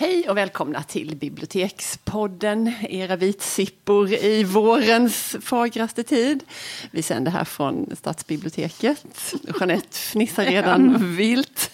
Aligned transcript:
Hej 0.00 0.28
och 0.28 0.36
välkomna 0.36 0.82
till 0.82 1.16
Bibliotekspodden, 1.16 2.72
era 2.82 3.16
vitsippor 3.16 4.12
i 4.12 4.44
vårens 4.44 5.36
fagraste 5.40 6.02
tid. 6.02 6.44
Vi 6.90 7.02
sänder 7.02 7.30
här 7.30 7.44
från 7.44 7.96
Stadsbiblioteket. 7.96 9.34
Jeanette 9.60 9.96
fnissar 9.96 10.44
redan 10.50 11.16
vilt. 11.16 11.70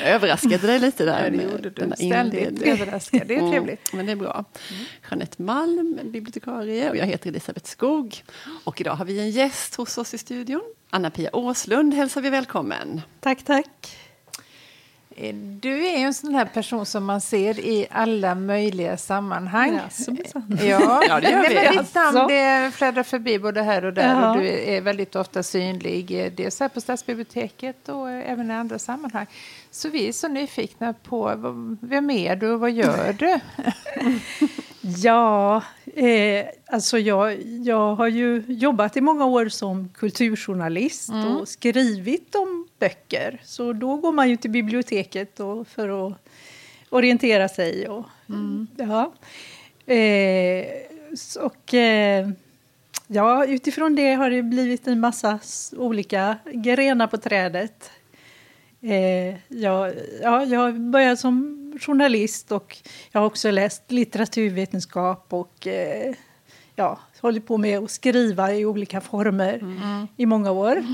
Jag 0.00 0.10
överraskade 0.10 0.66
dig 0.66 0.78
lite 0.78 1.04
där. 1.04 1.24
Ja, 1.24 1.30
det 1.30 1.42
gjorde 1.42 1.70
du. 1.70 1.92
Ständigt 1.96 2.62
överraskad. 2.62 3.22
Det 3.26 3.36
är 3.36 3.50
trevligt. 3.50 3.92
Mm, 3.92 3.96
men 3.96 4.06
det 4.06 4.12
är 4.12 4.16
bra. 4.16 4.44
Jeanette 5.10 5.42
Malm, 5.42 5.98
bibliotekarie, 6.04 6.90
och 6.90 6.96
jag 6.96 7.06
heter 7.06 7.30
Elisabeth 7.30 7.66
Skog. 7.66 8.22
Och 8.64 8.80
idag 8.80 8.94
har 8.94 9.04
vi 9.04 9.20
en 9.20 9.30
gäst 9.30 9.74
hos 9.74 9.98
oss 9.98 10.14
i 10.14 10.18
studion. 10.18 10.62
Anna-Pia 10.90 11.30
Åslund 11.32 11.94
hälsar 11.94 12.20
vi 12.20 12.30
välkommen. 12.30 13.00
Tack, 13.20 13.44
tack. 13.44 13.96
Eh, 15.18 15.34
du 15.34 15.86
är 15.86 15.98
en 15.98 16.14
sån 16.14 16.34
här 16.34 16.44
person 16.44 16.86
som 16.86 17.04
man 17.04 17.20
ser 17.20 17.60
i 17.60 17.86
alla 17.90 18.34
möjliga 18.34 18.96
sammanhang. 18.96 19.80
Ja, 20.62 21.02
ja 21.08 21.20
det 21.20 21.30
gör 21.30 21.48
vi. 21.48 21.54
Men 21.54 21.84
ditt 21.84 21.94
namn 21.94 22.28
det 22.28 22.70
fläddrar 22.74 23.02
förbi 23.02 23.38
både 23.38 23.62
här 23.62 23.84
och 23.84 23.92
där 23.92 24.20
ja. 24.20 24.30
och 24.30 24.40
du 24.40 24.48
är 24.48 24.80
väldigt 24.80 25.16
ofta 25.16 25.42
synlig. 25.42 26.24
Eh, 26.24 26.32
dels 26.32 26.60
här 26.60 26.68
på 26.68 26.80
Stadsbiblioteket 26.80 27.88
och 27.88 28.10
även 28.10 28.50
i 28.50 28.54
andra 28.54 28.78
sammanhang. 28.78 29.26
Så 29.70 29.88
vi 29.88 30.08
är 30.08 30.12
så 30.12 30.28
nyfikna 30.28 30.92
på 30.92 31.34
vem 31.80 32.10
är 32.10 32.36
du 32.36 32.50
och 32.50 32.60
vad 32.60 32.70
gör 32.70 33.12
du? 33.12 33.38
ja, 35.02 35.62
eh, 35.94 36.46
alltså 36.66 36.98
jag, 36.98 37.42
jag 37.42 37.94
har 37.94 38.08
ju 38.08 38.44
jobbat 38.48 38.96
i 38.96 39.00
många 39.00 39.26
år 39.26 39.48
som 39.48 39.88
kulturjournalist 39.88 41.08
mm. 41.08 41.36
och 41.36 41.48
skrivit 41.48 42.34
om 42.34 42.65
böcker. 42.78 43.40
Så 43.44 43.72
då 43.72 43.96
går 43.96 44.12
man 44.12 44.28
ju 44.28 44.36
till 44.36 44.50
biblioteket 44.50 45.40
för 45.68 46.06
att 46.06 46.14
orientera 46.90 47.48
sig. 47.48 47.88
Och, 47.88 48.06
mm. 48.28 48.66
ja. 48.76 49.12
Eh, 49.94 50.66
och, 51.42 51.74
eh, 51.74 52.28
ja, 53.06 53.46
utifrån 53.46 53.94
det 53.94 54.14
har 54.14 54.30
det 54.30 54.42
blivit 54.42 54.86
en 54.86 55.00
massa 55.00 55.38
olika 55.76 56.38
grenar 56.52 57.06
på 57.06 57.16
trädet. 57.16 57.90
Eh, 58.80 59.36
jag, 59.48 59.94
ja, 60.22 60.44
jag 60.44 60.80
började 60.80 61.16
som 61.16 61.62
journalist 61.80 62.52
och 62.52 62.76
jag 63.12 63.20
har 63.20 63.26
också 63.26 63.50
läst 63.50 63.82
litteraturvetenskap 63.92 65.26
och 65.28 65.66
eh, 65.66 66.14
ja, 66.74 66.98
hållit 67.20 67.46
på 67.46 67.58
med 67.58 67.78
att 67.78 67.90
skriva 67.90 68.52
i 68.52 68.64
olika 68.64 69.00
former 69.00 69.54
mm. 69.54 70.08
i 70.16 70.26
många 70.26 70.50
år. 70.50 70.84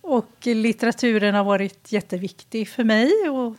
Och 0.00 0.36
litteraturen 0.42 1.34
har 1.34 1.44
varit 1.44 1.92
jätteviktig 1.92 2.68
för 2.68 2.84
mig. 2.84 3.10
Och 3.30 3.56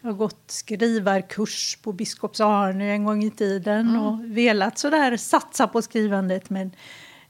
jag 0.00 0.08
har 0.08 0.16
gått 0.16 0.44
skrivarkurs 0.46 1.78
på 1.82 1.92
Biskops 1.92 2.40
Arnö 2.40 2.84
en 2.84 3.04
gång 3.04 3.24
i 3.24 3.30
tiden 3.30 3.88
mm. 3.88 4.02
och 4.02 4.18
velat 4.24 4.78
sådär 4.78 5.16
satsa 5.16 5.66
på 5.66 5.82
skrivandet 5.82 6.50
men 6.50 6.70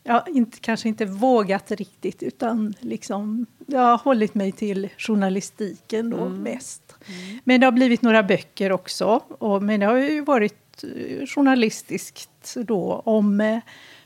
jag 0.03 0.29
inte, 0.29 0.59
kanske 0.61 0.89
inte 0.89 1.05
vågat 1.05 1.71
riktigt 1.71 2.23
utan 2.23 2.75
liksom, 2.81 3.47
jag 3.67 3.81
har 3.81 3.99
hållit 3.99 4.35
mig 4.35 4.53
till 4.53 4.89
journalistiken 4.99 6.11
då 6.11 6.25
mm. 6.25 6.43
mest. 6.43 6.95
Mm. 7.07 7.39
Men 7.45 7.61
det 7.61 7.67
har 7.67 7.73
blivit 7.73 8.03
några 8.03 8.23
böcker 8.23 8.73
också. 8.73 9.21
Och, 9.29 9.63
men 9.63 9.81
det 9.81 9.87
har 9.87 9.97
ju 9.97 10.21
varit 10.21 10.85
eh, 10.85 11.27
journalistiskt 11.27 12.55
då 12.57 13.03
om 13.05 13.41
eh, 13.41 13.59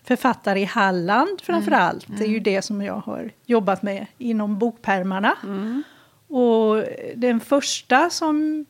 författare 0.08 0.60
i 0.60 0.64
Halland 0.64 1.40
framför 1.42 1.72
mm. 1.72 1.86
allt. 1.86 2.06
Det 2.06 2.24
är 2.24 2.28
ju 2.28 2.34
mm. 2.34 2.42
det 2.42 2.62
som 2.62 2.82
jag 2.82 2.94
har 2.94 3.30
jobbat 3.46 3.82
med 3.82 4.06
inom 4.18 4.58
bokpermarna. 4.58 5.36
Mm. 5.42 5.82
Och 6.28 6.84
den 7.16 7.40
första 7.40 8.10
som, 8.10 8.66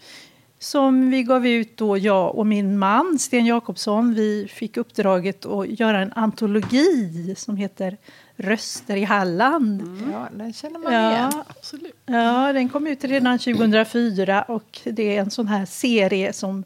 som 0.58 1.10
vi 1.10 1.22
gav 1.22 1.46
ut 1.46 1.76
då, 1.76 1.98
jag 1.98 2.34
och 2.34 2.46
min 2.46 2.78
man 2.78 3.18
Sten 3.18 3.46
Jakobsson, 3.46 4.14
vi 4.14 4.48
fick 4.50 4.76
uppdraget 4.76 5.46
att 5.46 5.80
göra 5.80 6.00
en 6.00 6.12
antologi 6.12 7.34
som 7.36 7.56
heter 7.56 7.96
Röster 8.36 8.96
i 8.96 9.04
Halland. 9.04 9.80
Mm. 9.80 10.10
Ja, 10.12 10.28
den 10.32 10.52
känner 10.52 10.78
man 10.78 10.92
ja, 10.92 11.12
igen. 11.12 11.32
Absolut. 11.48 11.96
Ja, 12.06 12.52
den 12.52 12.68
kom 12.68 12.86
ut 12.86 13.04
redan 13.04 13.38
2004 13.38 14.42
och 14.42 14.80
det 14.84 15.16
är 15.16 15.20
en 15.20 15.30
sån 15.30 15.48
här 15.48 15.64
serie 15.64 16.32
som 16.32 16.64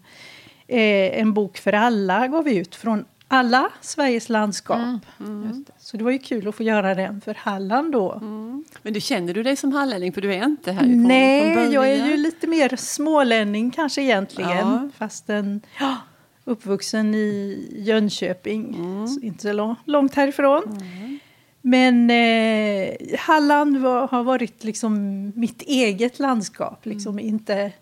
eh, 0.66 1.21
En 1.21 1.32
bok 1.32 1.59
för 1.59 1.72
alla 1.72 2.28
gav 2.28 2.44
vi 2.44 2.56
ut 2.56 2.75
från 2.75 3.05
alla 3.32 3.69
Sveriges 3.81 4.28
landskap. 4.28 4.78
Mm. 4.78 5.00
Mm. 5.20 5.65
Det. 5.66 5.72
Så 5.78 5.97
det 5.97 6.04
var 6.04 6.10
ju 6.10 6.19
kul 6.19 6.48
att 6.48 6.54
få 6.54 6.62
göra 6.62 6.94
den 6.94 7.20
för 7.20 7.34
Halland 7.34 7.93
då. 7.93 8.12
Mm. 8.12 8.65
Men 8.82 8.93
du 8.93 9.00
känner 9.00 9.34
du 9.34 9.43
dig 9.43 9.56
som 9.56 9.72
hallänning 9.72 10.12
för 10.12 10.20
du 10.20 10.34
är 10.34 10.44
inte 10.44 10.72
härifrån? 10.72 11.03
Nej, 11.03 11.72
jag 11.72 11.91
är 11.91 12.06
ju 12.06 12.16
lite 12.16 12.47
mer 12.47 12.76
smålänning 12.76 13.70
kanske 13.70 14.03
egentligen. 14.03 14.69
Ja. 14.69 14.88
Fastän 14.98 15.60
ja, 15.81 15.97
uppvuxen 16.44 17.15
i 17.15 17.69
Jönköping, 17.78 18.75
mm. 18.75 19.06
inte 19.22 19.43
så 19.43 19.76
långt 19.84 20.14
härifrån. 20.14 20.62
Mm. 20.64 21.19
Men 21.60 22.10
eh, 22.10 23.19
Halland 23.19 23.76
var, 23.76 24.09
har 24.09 24.22
varit 24.22 24.64
liksom 24.64 25.32
mitt 25.37 25.62
eget 25.62 26.19
landskap, 26.19 26.87
liksom 26.87 27.12
mm. 27.12 27.26
inte 27.26 27.72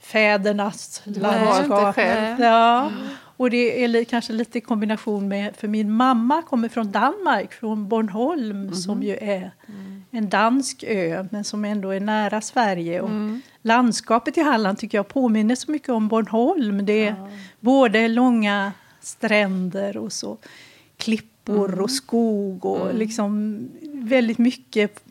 fädernas 0.00 1.02
landskap. 1.04 1.96
Ja. 2.38 2.90
Och 3.42 3.50
det 3.50 3.84
är 3.84 4.04
kanske 4.04 4.32
lite 4.32 4.58
i 4.58 4.60
kombination 4.60 5.28
med, 5.28 5.56
för 5.56 5.68
min 5.68 5.92
mamma 5.92 6.42
kommer 6.42 6.68
från 6.68 6.90
Danmark, 6.90 7.52
från 7.52 7.88
Bornholm 7.88 8.62
mm. 8.62 8.74
som 8.74 9.02
ju 9.02 9.16
är 9.16 9.50
mm. 9.68 10.04
en 10.10 10.28
dansk 10.28 10.84
ö 10.86 11.26
men 11.30 11.44
som 11.44 11.64
ändå 11.64 11.90
är 11.90 12.00
nära 12.00 12.40
Sverige. 12.40 13.00
Och 13.00 13.08
mm. 13.08 13.42
Landskapet 13.62 14.38
i 14.38 14.40
Halland 14.40 14.78
tycker 14.78 14.98
jag 14.98 15.08
påminner 15.08 15.54
så 15.54 15.70
mycket 15.70 15.88
om 15.88 16.08
Bornholm. 16.08 16.86
Det 16.86 17.06
är 17.06 17.16
ja. 17.18 17.28
både 17.60 18.08
långa 18.08 18.72
stränder 19.00 19.96
och 19.96 20.12
så 20.12 20.38
klippor 20.96 21.68
mm. 21.68 21.84
och 21.84 21.90
skog 21.90 22.64
och 22.64 22.84
mm. 22.86 22.96
liksom 22.96 23.58
väldigt 23.92 24.38
mycket 24.38 25.02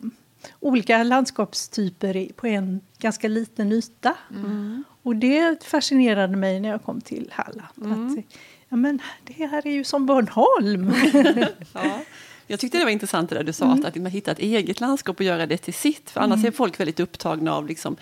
olika 0.59 1.03
landskapstyper 1.03 2.27
på 2.35 2.47
en 2.47 2.81
ganska 2.97 3.27
liten 3.27 3.71
yta. 3.71 4.13
Mm. 4.29 4.83
Och 5.03 5.16
det 5.16 5.63
fascinerade 5.63 6.38
mig 6.38 6.59
när 6.59 6.69
jag 6.69 6.84
kom 6.84 7.01
till 7.01 7.34
Halland. 7.35 7.69
Mm. 7.81 8.07
Att, 8.07 8.23
ja, 8.69 8.75
men 8.75 9.01
det 9.23 9.34
här 9.34 9.67
är 9.67 9.72
ju 9.72 9.84
som 9.84 10.06
Bornholm. 10.06 10.94
ja. 11.73 12.00
Jag 12.47 12.59
tyckte 12.59 12.78
det 12.78 12.84
var 12.84 12.91
intressant 12.91 13.29
det 13.29 13.35
där 13.35 13.44
du 13.44 13.53
sa, 13.53 13.66
mm. 13.66 13.85
att, 13.85 13.95
man 13.95 14.11
hittar 14.11 14.31
ett 14.31 14.40
eget 14.40 14.79
landskap 14.79 15.19
och 15.19 15.25
göra 15.25 15.45
det 15.45 15.57
till 15.57 15.73
sitt. 15.73 16.09
För 16.09 16.22
annars 16.22 16.38
mm. 16.38 16.47
är 16.47 16.51
folk 16.51 16.79
väldigt 16.79 17.00
upptagna 17.00 17.56
av 17.56 17.67
liksom, 17.67 17.97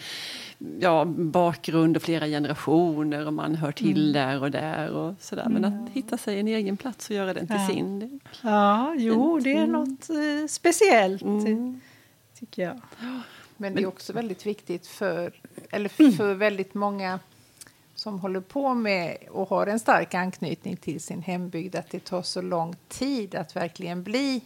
ja, 0.80 1.06
bakgrund 1.06 1.98
och 1.98 2.04
flera 2.04 2.28
generationer 2.28 3.28
och 3.28 3.34
man 3.34 3.56
hör 3.56 3.72
till 3.72 4.02
mm. 4.02 4.14
där 4.14 4.42
och 4.42 4.52
där 4.52 4.90
och 4.90 5.16
sådär. 5.20 5.48
Men 5.50 5.66
att 5.66 5.90
hitta 5.90 6.18
sig 6.18 6.40
en 6.40 6.48
egen 6.48 6.78
plats 6.78 7.10
och 7.10 7.16
göra 7.16 7.34
den 7.34 7.48
till 7.48 7.56
ja. 7.60 7.68
sin. 7.68 8.00
Det, 8.00 8.20
ja, 8.42 8.94
jo, 8.98 9.40
det 9.40 9.54
är 9.54 9.68
något 9.68 10.10
eh, 10.10 10.48
speciellt, 10.50 11.22
mm. 11.22 11.82
tycker 12.40 12.64
jag. 12.64 12.82
Men 13.62 13.76
det 13.76 13.82
är 13.82 13.86
också 13.86 14.14
väldigt 14.14 14.46
viktigt 14.46 14.88
för, 14.88 15.34
eller 15.72 16.12
för 16.12 16.34
väldigt 16.34 16.74
många 16.74 17.20
som 17.96 18.20
håller 18.20 18.42
på 18.42 18.74
med 18.74 19.18
och 19.32 19.50
har 19.50 19.68
en 19.68 19.80
stark 19.80 20.14
anknytning 20.14 20.78
till 20.78 21.02
sin 21.02 21.22
hembygd 21.22 21.76
att 21.76 21.90
det 21.90 22.06
tar 22.06 22.22
så 22.22 22.42
lång 22.42 22.76
tid 22.88 23.36
att 23.36 23.56
verkligen 23.56 24.04
bli 24.04 24.42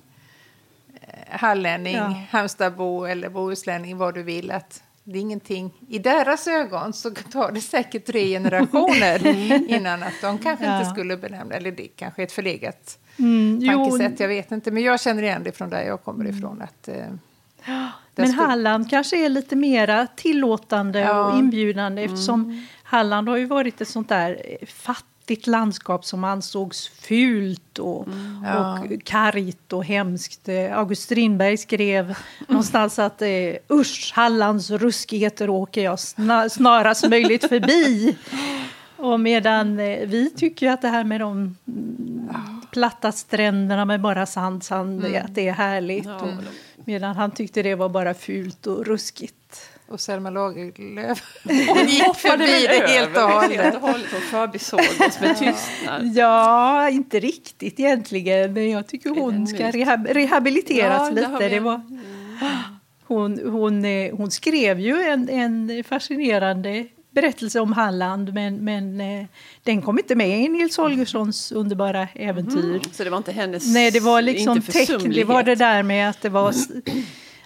eh, 1.01 1.39
hallänning, 1.39 1.95
ja. 1.95 2.23
Halmstadbo 2.29 3.05
eller 3.05 3.29
bohuslänning, 3.29 3.97
vad 3.97 4.13
du 4.13 4.23
vill. 4.23 4.51
Att 4.51 4.83
det 5.03 5.17
är 5.17 5.21
ingenting. 5.21 5.73
I 5.89 5.99
deras 5.99 6.47
ögon 6.47 6.93
så 6.93 7.11
tar 7.11 7.51
det 7.51 7.61
säkert 7.61 8.05
tre 8.05 8.27
generationer 8.27 9.27
innan 9.69 10.03
att 10.03 10.21
de 10.21 10.37
kanske 10.37 10.65
ja. 10.65 10.79
inte 10.79 10.91
skulle 10.91 11.17
benämna, 11.17 11.55
eller 11.55 11.71
det 11.71 11.87
kanske 11.87 12.21
är 12.21 12.23
ett 12.23 12.31
förlegat 12.31 12.99
mm, 13.19 13.67
tankesätt, 13.67 14.19
jag 14.19 14.27
vet 14.27 14.51
inte. 14.51 14.71
Men 14.71 14.83
jag 14.83 15.01
känner 15.01 15.23
igen 15.23 15.43
det 15.43 15.51
från 15.51 15.69
där 15.69 15.81
jag 15.81 16.03
kommer 16.03 16.25
ifrån. 16.25 16.61
att... 16.61 16.87
Eh, 16.87 17.89
men 18.15 18.33
Halland 18.33 18.89
kanske 18.89 19.25
är 19.25 19.29
lite 19.29 19.55
mera 19.55 20.07
tillåtande 20.07 20.99
ja. 20.99 21.25
och 21.25 21.39
inbjudande 21.39 22.01
mm. 22.01 22.13
eftersom 22.13 22.67
Halland 22.83 23.29
har 23.29 23.37
ju 23.37 23.45
varit 23.45 23.81
ett 23.81 23.87
sånt 23.87 24.09
där 24.09 24.57
fattigt 24.67 25.47
landskap 25.47 26.05
som 26.05 26.23
ansågs 26.23 26.87
fult 26.87 27.79
och, 27.79 28.07
mm. 28.07 28.45
ja. 28.45 28.79
och 28.79 29.03
kargt 29.03 29.73
och 29.73 29.85
hemskt. 29.85 30.49
August 30.71 31.03
Strindberg 31.03 31.57
skrev 31.57 32.17
någonstans 32.47 32.99
att 32.99 33.21
eh, 33.21 33.29
usch, 33.71 34.11
Hallands 34.15 34.69
ruskigheter 34.69 35.49
åker 35.49 35.83
jag 35.83 35.99
snarast 36.51 37.09
möjligt 37.09 37.49
förbi. 37.49 38.17
Och 39.03 39.19
medan 39.19 39.79
eh, 39.79 40.07
vi 40.07 40.29
tycker 40.29 40.69
att 40.69 40.81
det 40.81 40.87
här 40.87 41.03
med 41.03 41.19
de 41.19 41.55
platta 42.71 43.11
stränderna 43.11 43.85
med 43.85 44.01
bara 44.01 44.25
sand, 44.25 44.63
sand 44.63 45.05
mm. 45.05 45.25
att 45.25 45.35
det 45.35 45.47
är 45.47 45.53
härligt. 45.53 46.05
Ja. 46.05 46.15
Och, 46.15 46.31
medan 46.85 47.15
han 47.15 47.31
tyckte 47.31 47.61
det 47.61 47.75
var 47.75 47.89
bara 47.89 48.13
fult 48.13 48.67
och 48.67 48.85
ruskigt. 48.85 49.69
Och 49.87 49.99
Selma 49.99 50.29
Lagerlöf 50.29 51.37
hon 51.43 51.87
gick 51.87 52.15
förbi 52.15 52.67
det 52.67 52.87
helt 52.87 53.17
och 53.17 53.23
hållet. 53.23 53.75
och 54.13 54.19
förbisåg 54.19 54.79
oss 54.79 55.19
med 55.21 55.37
tystnad. 55.37 56.11
Ja, 56.15 56.89
inte 56.89 57.19
riktigt 57.19 57.79
egentligen. 57.79 58.53
Men 58.53 58.69
jag 58.69 58.87
tycker 58.87 59.09
hon 59.09 59.47
ska 59.47 59.71
rehab 59.71 60.07
rehabiliteras 60.07 61.09
ja, 61.15 61.31
lite. 61.31 61.49
Det 61.49 61.59
var, 61.59 61.81
hon, 63.03 63.39
hon, 63.51 63.85
hon 64.17 64.31
skrev 64.31 64.79
ju 64.79 65.01
en, 65.01 65.29
en 65.29 65.83
fascinerande 65.83 66.87
berättelse 67.13 67.59
om 67.59 67.73
Halland 67.73 68.33
men, 68.33 68.55
men 68.63 69.01
eh, 69.01 69.25
den 69.63 69.81
kom 69.81 69.99
inte 69.99 70.15
med 70.15 70.45
i 70.45 70.49
Nils 70.49 70.77
Holgerssons 70.77 71.51
underbara 71.51 72.07
äventyr. 72.15 72.63
Mm. 72.63 72.81
Så 72.91 73.03
det 73.03 73.09
var 73.09 73.17
inte 73.17 73.31
hennes 73.31 73.73
Nej, 73.73 73.91
det 73.91 73.99
var 73.99 74.21
liksom 74.21 74.61
tecken, 74.61 75.11
det 75.11 75.23
var 75.23 75.43
det 75.43 75.55
där 75.55 75.83
med 75.83 76.09
att 76.09 76.21
det 76.21 76.29
var 76.29 76.53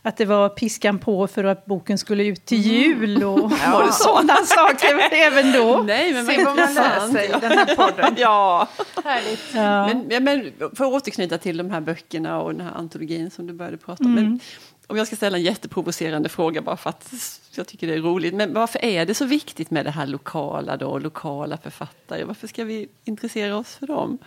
att 0.07 0.17
det 0.17 0.25
var 0.25 0.49
piskan 0.49 0.99
på 0.99 1.27
för 1.27 1.43
att 1.43 1.65
boken 1.65 1.97
skulle 1.97 2.23
ut 2.23 2.45
till 2.45 2.65
mm. 2.65 2.75
jul 2.75 3.23
och, 3.23 3.51
ja. 3.65 3.83
och 3.87 3.93
sådana 3.93 4.35
saker 4.35 4.99
även 5.11 5.51
då. 5.51 5.83
Nej, 5.85 6.13
men 6.13 6.25
Se 6.25 6.45
vad 6.45 6.55
man 6.55 6.73
lär 6.73 7.11
sig 7.11 7.25
i 7.25 7.39
den 7.41 7.51
här 7.51 7.75
podden. 7.75 8.15
ja. 8.17 8.67
Härligt. 9.03 9.39
Ja. 9.53 9.87
Men, 9.87 10.23
men 10.23 10.51
för 10.75 10.85
att 10.85 10.93
återknyta 10.93 11.37
till 11.37 11.57
de 11.57 11.69
här 11.69 11.81
böckerna 11.81 12.41
och 12.41 12.53
den 12.53 12.61
här 12.61 12.73
antologin 12.75 13.31
som 13.31 13.47
du 13.47 13.53
började 13.53 13.77
prata 13.77 14.03
om. 14.03 14.11
Mm. 14.11 14.23
Men, 14.23 14.39
om 14.87 14.97
jag 14.97 15.07
ska 15.07 15.15
ställa 15.15 15.37
en 15.37 15.43
jätteprovocerande 15.43 16.29
fråga 16.29 16.61
bara 16.61 16.77
för 16.77 16.89
att 16.89 17.13
jag 17.55 17.67
tycker 17.67 17.87
det 17.87 17.93
är 17.93 18.01
roligt. 18.01 18.33
Men 18.33 18.53
varför 18.53 18.85
är 18.85 19.05
det 19.05 19.13
så 19.13 19.25
viktigt 19.25 19.71
med 19.71 19.85
det 19.85 19.91
här 19.91 20.07
lokala 20.07 20.77
då, 20.77 20.99
lokala 20.99 21.57
författare? 21.57 22.23
Varför 22.23 22.47
ska 22.47 22.63
vi 22.63 22.87
intressera 23.03 23.57
oss 23.57 23.75
för 23.75 23.87
dem? 23.87 24.17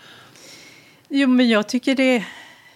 Jo, 1.09 1.29
men 1.29 1.49
jag 1.49 1.69
tycker 1.69 1.95
det, 1.95 2.25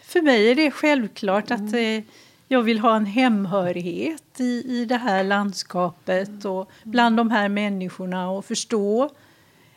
för 0.02 0.22
mig 0.22 0.50
är 0.50 0.54
det 0.54 0.70
självklart 0.70 1.50
mm. 1.50 1.66
att 1.66 1.74
eh, 1.74 2.14
jag 2.48 2.62
vill 2.62 2.78
ha 2.78 2.96
en 2.96 3.06
hemhörighet 3.06 4.40
i, 4.40 4.80
i 4.80 4.84
det 4.84 4.96
här 4.96 5.24
landskapet 5.24 6.44
och 6.44 6.70
bland 6.82 7.16
de 7.16 7.30
här 7.30 7.48
människorna 7.48 8.30
och 8.30 8.44
förstå. 8.44 9.10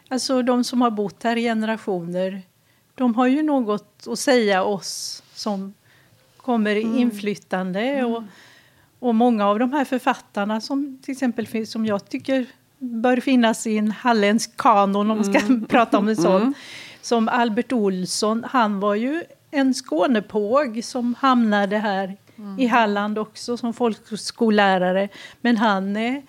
Alltså 0.08 0.42
de 0.42 0.64
som 0.64 0.82
har 0.82 0.92
bott 0.92 1.24
här 1.24 1.36
i 1.36 1.42
generationer, 1.42 2.42
de 2.96 3.16
har 3.16 3.28
ju 3.28 3.44
något 3.44 4.08
att 4.08 4.20
säga 4.20 4.64
oss 4.64 5.24
som 5.34 5.74
kommer 6.48 6.76
mm. 6.76 6.98
inflyttande. 6.98 7.80
Mm. 7.80 8.12
Och, 8.12 8.24
och 9.00 9.16
många 9.16 9.48
av 9.48 9.60
de 9.60 9.74
här 9.74 9.86
författarna 9.86 10.62
som 10.62 11.00
till 11.02 11.12
exempel 11.12 11.68
som 11.68 11.86
jag 11.86 12.10
tycker 12.10 12.46
bör 12.78 13.20
finnas 13.20 13.68
i 13.68 13.78
en 13.78 13.92
halländsk 13.92 14.58
kanon 14.58 15.12
om 15.12 15.18
man 15.18 15.26
ska 15.26 15.40
mm. 15.40 15.66
prata 15.70 15.98
om 15.98 16.08
en 16.08 16.16
sån. 16.16 16.42
Mm. 16.42 16.54
Som 17.02 17.30
Albert 17.30 17.72
Olsson, 17.72 18.46
han 18.50 18.80
var 18.80 18.96
ju 18.96 19.24
en 19.52 19.74
Skånepåg 19.74 20.84
som 20.84 21.16
hamnade 21.20 21.78
här 21.78 22.18
mm. 22.38 22.60
i 22.60 22.68
Halland 22.68 23.18
också 23.18 23.58
som 23.58 23.74
folkskollärare. 23.74 25.10
Men 25.42 25.58
han, 25.58 25.96
eh, 25.96 26.24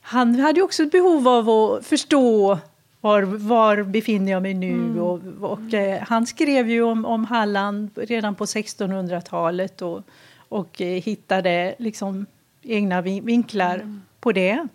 han 0.00 0.40
hade 0.40 0.62
också 0.62 0.82
ett 0.82 0.92
behov 0.92 1.28
av 1.28 1.50
att 1.50 1.86
förstå 1.86 2.58
var, 3.02 3.22
var 3.22 3.82
befinner 3.82 4.32
jag 4.32 4.42
mig 4.42 4.54
nu? 4.54 4.72
Mm. 4.72 4.98
Och, 4.98 5.20
och 5.40 5.74
eh, 5.74 6.02
han 6.02 6.26
skrev 6.26 6.70
ju 6.70 6.82
om, 6.82 7.04
om 7.04 7.24
Halland 7.24 7.90
redan 7.94 8.34
på 8.34 8.44
1600-talet 8.44 9.82
och, 9.82 10.02
och 10.48 10.80
eh, 10.80 11.02
hittade 11.02 11.74
liksom 11.78 12.26
egna 12.62 13.00
vinklar 13.02 13.74
mm. 13.74 14.02
på 14.20 14.32
det. 14.32 14.68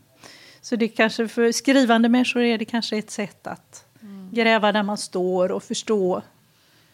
Så 0.61 0.75
det 0.75 0.87
kanske 0.87 1.27
för 1.27 1.51
skrivande 1.51 2.09
människor 2.09 2.41
är 2.41 2.57
det 2.57 2.65
kanske 2.65 2.97
ett 2.97 3.11
sätt 3.11 3.47
att 3.47 3.85
mm. 4.01 4.29
gräva 4.31 4.71
där 4.71 4.83
man 4.83 4.97
står 4.97 5.51
och 5.51 5.63
förstå 5.63 6.21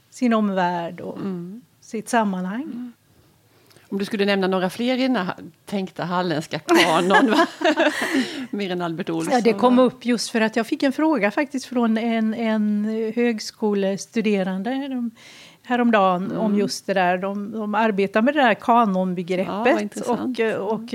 sin 0.10 0.34
omvärld 0.34 1.02
och 1.02 1.18
mm. 1.18 1.62
sitt 1.82 2.10
sammanhang. 2.10 2.94
Om 3.94 4.00
du 4.00 4.06
skulle 4.06 4.26
nämna 4.26 4.48
några 4.48 4.70
fler 4.70 4.98
i 4.98 5.08
här 5.08 5.36
tänkta 5.66 6.04
halländska 6.04 6.60
kanon, 6.60 7.36
mer 8.50 8.72
än 8.72 8.82
Albert 8.82 9.10
Olsson? 9.10 9.34
Ja, 9.34 9.42
det 9.42 9.54
kom 9.54 9.80
upp 9.80 10.06
just 10.06 10.30
för 10.30 10.42
att 10.42 10.56
jag 10.56 10.68
fick 10.68 10.84
en 10.84 10.94
fråga 10.94 11.32
faktiskt 11.32 11.66
från 11.66 11.98
en, 11.98 12.34
en 12.34 12.86
högskolestuderande 13.16 14.70
de, 14.70 15.12
häromdagen 15.64 16.26
mm. 16.26 16.38
om 16.38 16.58
just 16.58 16.86
det 16.86 16.94
där. 16.94 17.18
De, 17.18 17.52
de 17.52 17.76
arbetar 17.76 18.22
med 18.22 18.34
det 18.34 18.42
där 18.42 18.54
kanonbegreppet 18.54 20.04
ja, 20.08 20.58
och, 20.58 20.74
och 20.74 20.94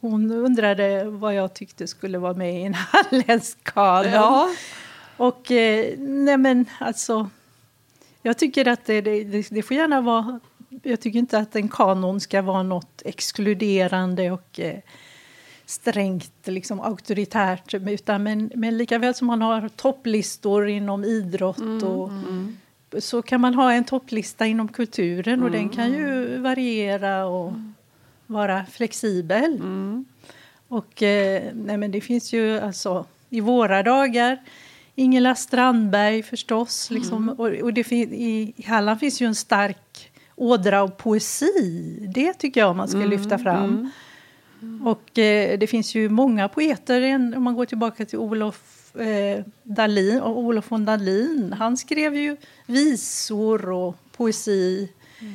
hon 0.00 0.32
undrade 0.32 1.04
vad 1.04 1.34
jag 1.34 1.54
tyckte 1.54 1.86
skulle 1.86 2.18
vara 2.18 2.34
med 2.34 2.60
i 2.60 2.62
en 2.62 2.74
halländsk 2.92 3.64
kanon. 3.64 4.12
Ja. 4.12 4.48
Och 5.16 5.50
eh, 5.50 5.98
nej 5.98 6.36
men 6.36 6.66
alltså, 6.78 7.30
jag 8.22 8.38
tycker 8.38 8.68
att 8.68 8.84
det, 8.84 9.00
det, 9.00 9.48
det 9.50 9.62
får 9.62 9.76
gärna 9.76 10.00
vara 10.00 10.40
jag 10.82 11.00
tycker 11.00 11.18
inte 11.18 11.38
att 11.38 11.56
en 11.56 11.68
kanon 11.68 12.20
ska 12.20 12.42
vara 12.42 12.62
något 12.62 13.02
exkluderande 13.04 14.30
och 14.30 14.60
eh, 14.60 14.78
strängt 15.66 16.46
liksom, 16.46 16.80
auktoritärt. 16.80 17.74
Utan, 17.74 18.22
men, 18.22 18.50
men 18.54 18.78
lika 18.78 18.98
väl 18.98 19.14
som 19.14 19.26
man 19.26 19.42
har 19.42 19.68
topplistor 19.68 20.68
inom 20.68 21.04
idrott 21.04 21.58
mm, 21.58 21.84
och, 21.84 22.08
mm. 22.08 22.56
så 22.98 23.22
kan 23.22 23.40
man 23.40 23.54
ha 23.54 23.72
en 23.72 23.84
topplista 23.84 24.46
inom 24.46 24.68
kulturen 24.68 25.34
mm, 25.34 25.44
och 25.44 25.50
den 25.50 25.68
kan 25.68 25.92
ju 25.92 26.26
mm. 26.26 26.42
variera 26.42 27.26
och 27.26 27.52
vara 28.26 28.66
flexibel. 28.66 29.54
Mm. 29.54 30.04
Och 30.68 31.02
eh, 31.02 31.42
nej, 31.54 31.76
men 31.76 31.90
det 31.90 32.00
finns 32.00 32.32
ju 32.32 32.60
alltså 32.60 33.06
i 33.30 33.40
våra 33.40 33.82
dagar 33.82 34.40
Ingela 34.94 35.34
Strandberg 35.34 36.22
förstås. 36.22 36.90
Liksom, 36.90 37.22
mm. 37.22 37.40
och, 37.40 37.46
och 37.46 37.72
det 37.72 37.92
i, 37.92 38.52
I 38.56 38.62
Halland 38.66 39.00
finns 39.00 39.22
ju 39.22 39.26
en 39.26 39.34
stark 39.34 40.11
ådra 40.42 40.82
av 40.82 40.88
poesi. 40.88 41.98
Det 42.14 42.32
tycker 42.34 42.60
jag 42.60 42.76
man 42.76 42.88
ska 42.88 42.98
mm, 42.98 43.10
lyfta 43.10 43.38
fram. 43.38 43.90
Mm. 44.62 44.86
Och 44.86 45.18
eh, 45.18 45.58
det 45.58 45.66
finns 45.66 45.94
ju 45.94 46.08
många 46.08 46.48
poeter, 46.48 47.14
om 47.36 47.42
man 47.42 47.54
går 47.54 47.66
tillbaka 47.66 48.04
till 48.04 48.18
Olof 48.18 48.96
eh, 48.96 49.44
Dalin, 49.62 50.22
Olof 50.22 50.70
von 50.70 50.84
Dalin. 50.84 51.52
Han 51.58 51.76
skrev 51.76 52.16
ju 52.16 52.36
visor 52.66 53.70
och 53.70 53.96
poesi. 54.16 54.92
Mm. 55.20 55.32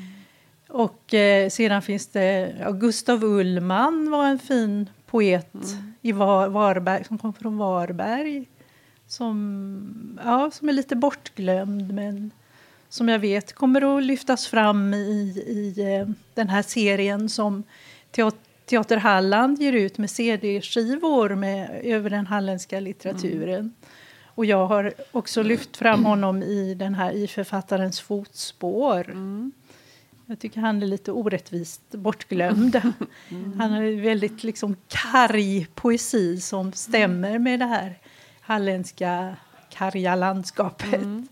Och 0.69 1.13
eh, 1.13 1.49
sedan 1.49 1.81
finns 1.81 2.07
det 2.07 2.55
ja, 2.59 2.71
Gustav 2.71 3.23
Ullman 3.23 4.11
var 4.11 4.25
en 4.25 4.39
fin 4.39 4.89
poet 5.05 5.53
mm. 5.53 5.93
i 6.01 6.11
Var, 6.11 6.47
Varberg, 6.47 7.03
som 7.03 7.17
kom 7.17 7.33
från 7.33 7.57
Varberg. 7.57 8.45
Som, 9.07 10.19
ja, 10.25 10.51
som 10.53 10.69
är 10.69 10.73
lite 10.73 10.95
bortglömd 10.95 11.93
men 11.93 12.31
som 12.89 13.09
jag 13.09 13.19
vet 13.19 13.53
kommer 13.53 13.97
att 13.97 14.03
lyftas 14.03 14.47
fram 14.47 14.93
i, 14.93 15.43
i 15.47 15.95
eh, 15.95 16.07
den 16.33 16.49
här 16.49 16.61
serien 16.61 17.29
som 17.29 17.63
Teater 18.65 18.97
Halland 18.97 19.61
ger 19.61 19.73
ut 19.73 19.97
med 19.97 20.09
cd-skivor 20.09 21.35
med, 21.35 21.81
över 21.83 22.09
den 22.09 22.27
halländska 22.27 22.79
litteraturen. 22.79 23.59
Mm. 23.59 23.73
Och 24.25 24.45
jag 24.45 24.67
har 24.67 24.93
också 25.11 25.43
lyft 25.43 25.77
fram 25.77 26.05
honom 26.05 26.43
i 26.43 26.73
den 26.73 26.95
här 26.95 27.11
i 27.11 27.27
författarens 27.27 27.99
fotspår. 27.99 29.09
Mm. 29.09 29.51
Jag 30.25 30.39
tycker 30.39 30.61
han 30.61 30.83
är 30.83 30.87
lite 30.87 31.11
orättvist 31.11 31.91
bortglömd. 31.91 32.81
Mm. 33.29 33.53
Han 33.59 33.71
har 33.71 34.01
väldigt 34.01 34.43
liksom 34.43 34.75
karg 34.87 35.67
poesi 35.75 36.41
som 36.41 36.73
stämmer 36.73 37.39
med 37.39 37.59
det 37.59 37.65
här 37.65 37.99
halländska 38.41 39.35
karga 39.69 40.15
landskapet. 40.15 40.93
Mm. 40.93 41.27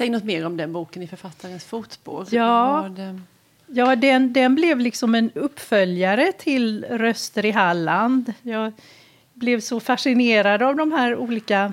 Säg 0.00 0.10
något 0.10 0.24
mer 0.24 0.46
om 0.46 0.56
den 0.56 0.72
boken 0.72 1.02
i 1.02 1.06
författarens 1.06 1.64
fotspår. 1.64 2.26
Ja, 2.30 2.90
ja 3.66 3.96
den, 3.96 4.32
den 4.32 4.54
blev 4.54 4.78
liksom 4.78 5.14
en 5.14 5.30
uppföljare 5.34 6.32
till 6.32 6.84
Röster 6.84 7.44
i 7.44 7.50
Halland. 7.50 8.32
Jag 8.42 8.72
blev 9.34 9.60
så 9.60 9.80
fascinerad 9.80 10.62
av 10.62 10.76
de 10.76 10.92
här 10.92 11.16
olika 11.16 11.72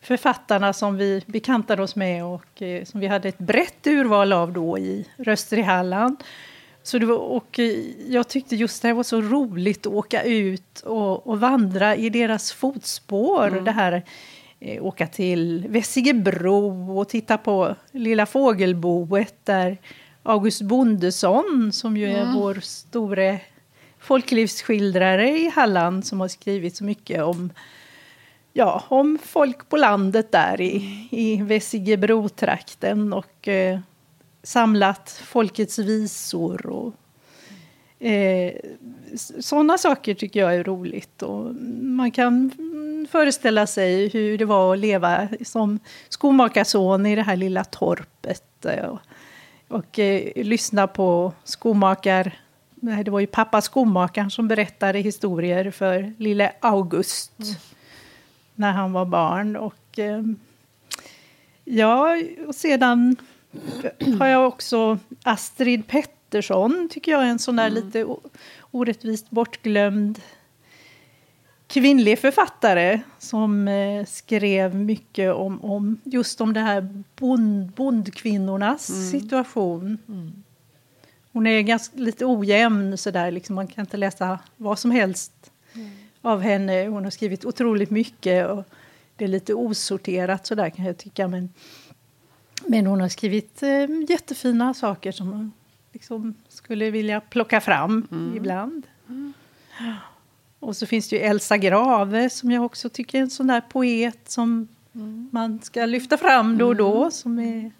författarna 0.00 0.72
som 0.72 0.96
vi 0.96 1.22
bekantade 1.26 1.82
oss 1.82 1.96
med 1.96 2.24
och 2.24 2.62
eh, 2.62 2.84
som 2.84 3.00
vi 3.00 3.06
hade 3.06 3.28
ett 3.28 3.38
brett 3.38 3.86
urval 3.86 4.32
av 4.32 4.52
då 4.52 4.78
i 4.78 5.08
Röster 5.16 5.58
i 5.58 5.62
Halland. 5.62 6.16
Så 6.82 6.98
det 6.98 7.06
var, 7.06 7.16
och 7.16 7.58
eh, 7.58 7.78
jag 8.08 8.28
tyckte 8.28 8.56
just 8.56 8.82
det 8.82 8.92
var 8.92 9.02
så 9.02 9.20
roligt 9.20 9.86
att 9.86 9.92
åka 9.92 10.22
ut 10.22 10.80
och, 10.80 11.26
och 11.26 11.40
vandra 11.40 11.96
i 11.96 12.10
deras 12.10 12.52
fotspår. 12.52 13.48
Mm. 13.48 13.64
Det 13.64 13.72
här 13.72 14.02
eh, 14.64 14.84
åka 14.84 15.06
till 15.06 15.64
Vessigebro 15.68 16.98
och 16.98 17.08
titta 17.08 17.38
på 17.38 17.76
Lilla 17.92 18.26
Fågelboet 18.26 19.34
där 19.44 19.78
August 20.22 20.62
Bondesson, 20.62 21.70
som 21.72 21.96
ju 21.96 22.06
är 22.06 22.22
mm. 22.22 22.34
vår 22.34 22.54
store 22.54 23.40
folklivsskildrare 23.98 25.38
i 25.38 25.48
Halland 25.48 26.06
som 26.06 26.20
har 26.20 26.28
skrivit 26.28 26.76
så 26.76 26.84
mycket 26.84 27.22
om, 27.22 27.52
ja, 28.52 28.84
om 28.88 29.18
folk 29.22 29.68
på 29.68 29.76
landet 29.76 30.32
där 30.32 30.60
i, 30.60 31.08
i 31.10 31.42
Vessigebro-trakten 31.42 33.12
och 33.12 33.48
eh, 33.48 33.78
samlat 34.42 35.10
folkets 35.24 35.78
visor 35.78 36.66
och 36.66 36.94
eh, 38.06 38.52
sådana 39.40 39.78
saker 39.78 40.14
tycker 40.14 40.40
jag 40.40 40.54
är 40.54 40.64
roligt. 40.64 41.22
Och 41.22 41.54
man 41.82 42.10
kan 42.10 42.50
föreställa 43.06 43.66
sig 43.66 44.08
hur 44.08 44.38
det 44.38 44.44
var 44.44 44.72
att 44.72 44.78
leva 44.78 45.28
som 45.44 45.78
skomakarson 46.08 47.06
i 47.06 47.16
det 47.16 47.22
här 47.22 47.36
lilla 47.36 47.64
torpet. 47.64 48.64
Och, 48.64 48.70
eh, 48.70 48.98
och 49.68 49.98
eh, 49.98 50.44
lyssna 50.44 50.86
på 50.86 51.32
skomakar... 51.44 52.38
Nej, 52.74 53.04
det 53.04 53.10
var 53.10 53.20
ju 53.20 53.26
pappa 53.26 53.60
skomakaren 53.60 54.30
som 54.30 54.48
berättade 54.48 54.98
historier 54.98 55.70
för 55.70 56.12
lille 56.18 56.52
August 56.60 57.38
mm. 57.38 57.54
när 58.54 58.72
han 58.72 58.92
var 58.92 59.04
barn. 59.04 59.56
Och, 59.56 59.98
eh, 59.98 60.22
ja, 61.64 62.16
och 62.46 62.54
sedan 62.54 63.16
har 64.18 64.26
jag 64.26 64.46
också 64.46 64.98
Astrid 65.24 65.86
Pett 65.86 66.10
Pettersson 66.32 66.88
tycker 66.90 67.12
jag 67.12 67.22
är 67.22 67.28
en 67.28 67.38
sån 67.38 67.56
där 67.56 67.70
lite 67.70 68.04
o- 68.04 68.20
orättvist 68.70 69.30
bortglömd 69.30 70.20
kvinnlig 71.72 72.18
författare 72.18 73.00
som 73.18 73.68
eh, 73.68 74.04
skrev 74.04 74.74
mycket 74.74 75.34
om, 75.34 75.64
om 75.64 76.00
just 76.04 76.40
om 76.40 76.52
det 76.52 76.60
här 76.60 77.04
bond, 77.16 77.70
bondkvinnornas 77.70 79.10
situation. 79.10 79.98
Hon 81.32 81.46
är 81.46 81.60
ganska, 81.60 81.98
lite 81.98 82.24
ojämn, 82.26 82.98
så 82.98 83.10
där, 83.10 83.30
liksom, 83.30 83.54
man 83.54 83.66
kan 83.66 83.82
inte 83.82 83.96
läsa 83.96 84.38
vad 84.56 84.78
som 84.78 84.90
helst 84.90 85.32
av 86.22 86.40
henne. 86.40 86.86
Hon 86.86 87.04
har 87.04 87.10
skrivit 87.10 87.44
otroligt 87.44 87.90
mycket 87.90 88.48
och 88.48 88.64
det 89.16 89.24
är 89.24 89.28
lite 89.28 89.54
osorterat 89.54 90.46
så 90.46 90.54
där 90.54 90.70
kan 90.70 90.84
jag 90.84 90.98
tycka. 90.98 91.28
Men, 91.28 91.50
men 92.66 92.86
hon 92.86 93.00
har 93.00 93.08
skrivit 93.08 93.62
eh, 93.62 93.86
jättefina 94.08 94.74
saker 94.74 95.12
som 95.12 95.30
man 95.30 95.52
liksom 95.92 96.34
skulle 96.48 96.90
vilja 96.90 97.20
plocka 97.20 97.60
fram 97.60 98.08
ibland. 98.36 98.86
Och 100.62 100.76
så 100.76 100.86
finns 100.86 101.08
det 101.08 101.16
ju 101.16 101.22
Elsa 101.22 101.56
Grave 101.56 102.30
som 102.30 102.50
jag 102.50 102.64
också 102.64 102.88
tycker 102.88 103.18
är 103.18 103.22
en 103.22 103.30
sån 103.30 103.46
där 103.46 103.60
poet 103.60 104.18
som 104.30 104.68
man 105.30 105.60
ska 105.62 105.86
lyfta 105.86 106.16
fram 106.18 106.58
då 106.58 106.66
och 106.66 106.76
då. 106.76 107.10
Som 107.10 107.38
är 107.38 107.70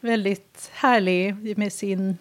väldigt 0.00 0.70
härlig 0.72 1.58
med 1.58 1.72
sin 1.72 2.18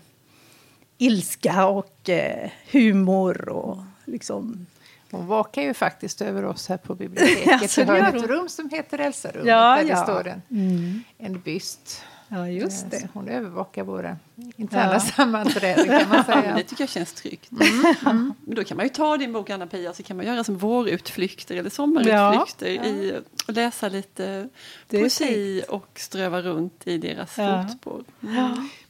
ilska 0.97 1.65
och 1.67 2.09
eh, 2.09 2.49
humor 2.71 3.49
och 3.49 3.77
liksom... 4.05 4.65
Hon 5.11 5.27
vakar 5.27 5.61
ju 5.61 5.73
faktiskt 5.73 6.21
över 6.21 6.45
oss 6.45 6.69
här 6.69 6.77
på 6.77 6.95
biblioteket. 6.95 7.47
Alltså, 7.61 7.81
Vi 7.81 7.85
det 7.87 8.01
har 8.01 8.13
ett 8.13 8.27
rum 8.27 8.49
som 8.49 8.69
heter 8.69 8.99
Elsa-rummet 8.99 9.47
Ja, 9.47 9.75
där 9.75 9.83
det 9.83 9.89
ja. 9.89 10.03
står 10.03 10.27
en, 10.27 10.41
Mm. 10.51 11.03
en 11.17 11.39
byst. 11.39 12.03
Ja, 12.31 12.47
just 12.49 12.83
Eh, 12.83 12.89
det. 12.89 12.99
så 12.99 13.07
Hon 13.13 13.27
övervakar 13.27 13.83
våra 13.83 14.17
interna 14.55 14.93
Ja. 14.93 14.99
sammanträden 14.99 15.85
kan 15.99 16.09
man 16.09 16.17
Ja, 16.27 16.33
säga. 16.41 16.55
det 16.55 16.63
tycker 16.63 16.81
jag 16.83 16.89
känns 16.89 17.13
tryggt. 17.13 17.51
Men 17.51 18.33
då 18.45 18.63
kan 18.63 18.77
man 18.77 18.85
ju 18.85 18.89
ta 18.89 19.17
din 19.17 19.33
bok 19.33 19.49
Anna-Pia 19.49 19.93
så 19.93 20.03
kan 20.03 20.17
man 20.17 20.25
göra 20.25 20.43
som 20.43 20.57
vårutflykter 20.57 21.55
eller 21.55 21.69
sommarutflykter 21.69 22.67
i, 22.85 23.19
och 23.47 23.53
läsa 23.53 23.89
lite 23.89 24.49
Det 24.87 24.99
poesi 24.99 25.63
och 25.69 25.87
ströva 25.95 26.41
runt 26.41 26.87
i 26.87 26.97
deras 26.97 27.37
Ja. 27.37 27.63
fotspår. 27.67 28.03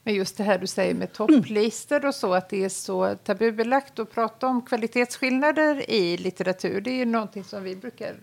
Men 0.04 0.14
just 0.16 0.38
det 0.38 0.44
här 0.44 0.58
du 0.60 0.68
säger 0.68 0.94
med 0.94 1.14
topplistor 1.14 2.06
och 2.06 2.16
så, 2.16 2.34
att 2.34 2.50
det 2.50 2.64
är 2.64 2.70
så 2.70 3.16
tabubelagt 3.16 4.00
att 4.00 4.12
prata 4.12 4.48
om 4.48 4.62
kvalitetsskillnader 4.62 5.90
i 5.90 6.18
litteratur. 6.18 6.82
Det 6.82 6.92
är 6.92 6.96
ju 6.96 7.06
någonting 7.06 7.44
som 7.44 7.64
vi 7.64 7.76
brukar 7.76 8.16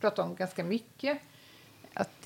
prata 0.00 0.22
om 0.22 0.34
ganska 0.34 0.64
mycket. 0.64 1.18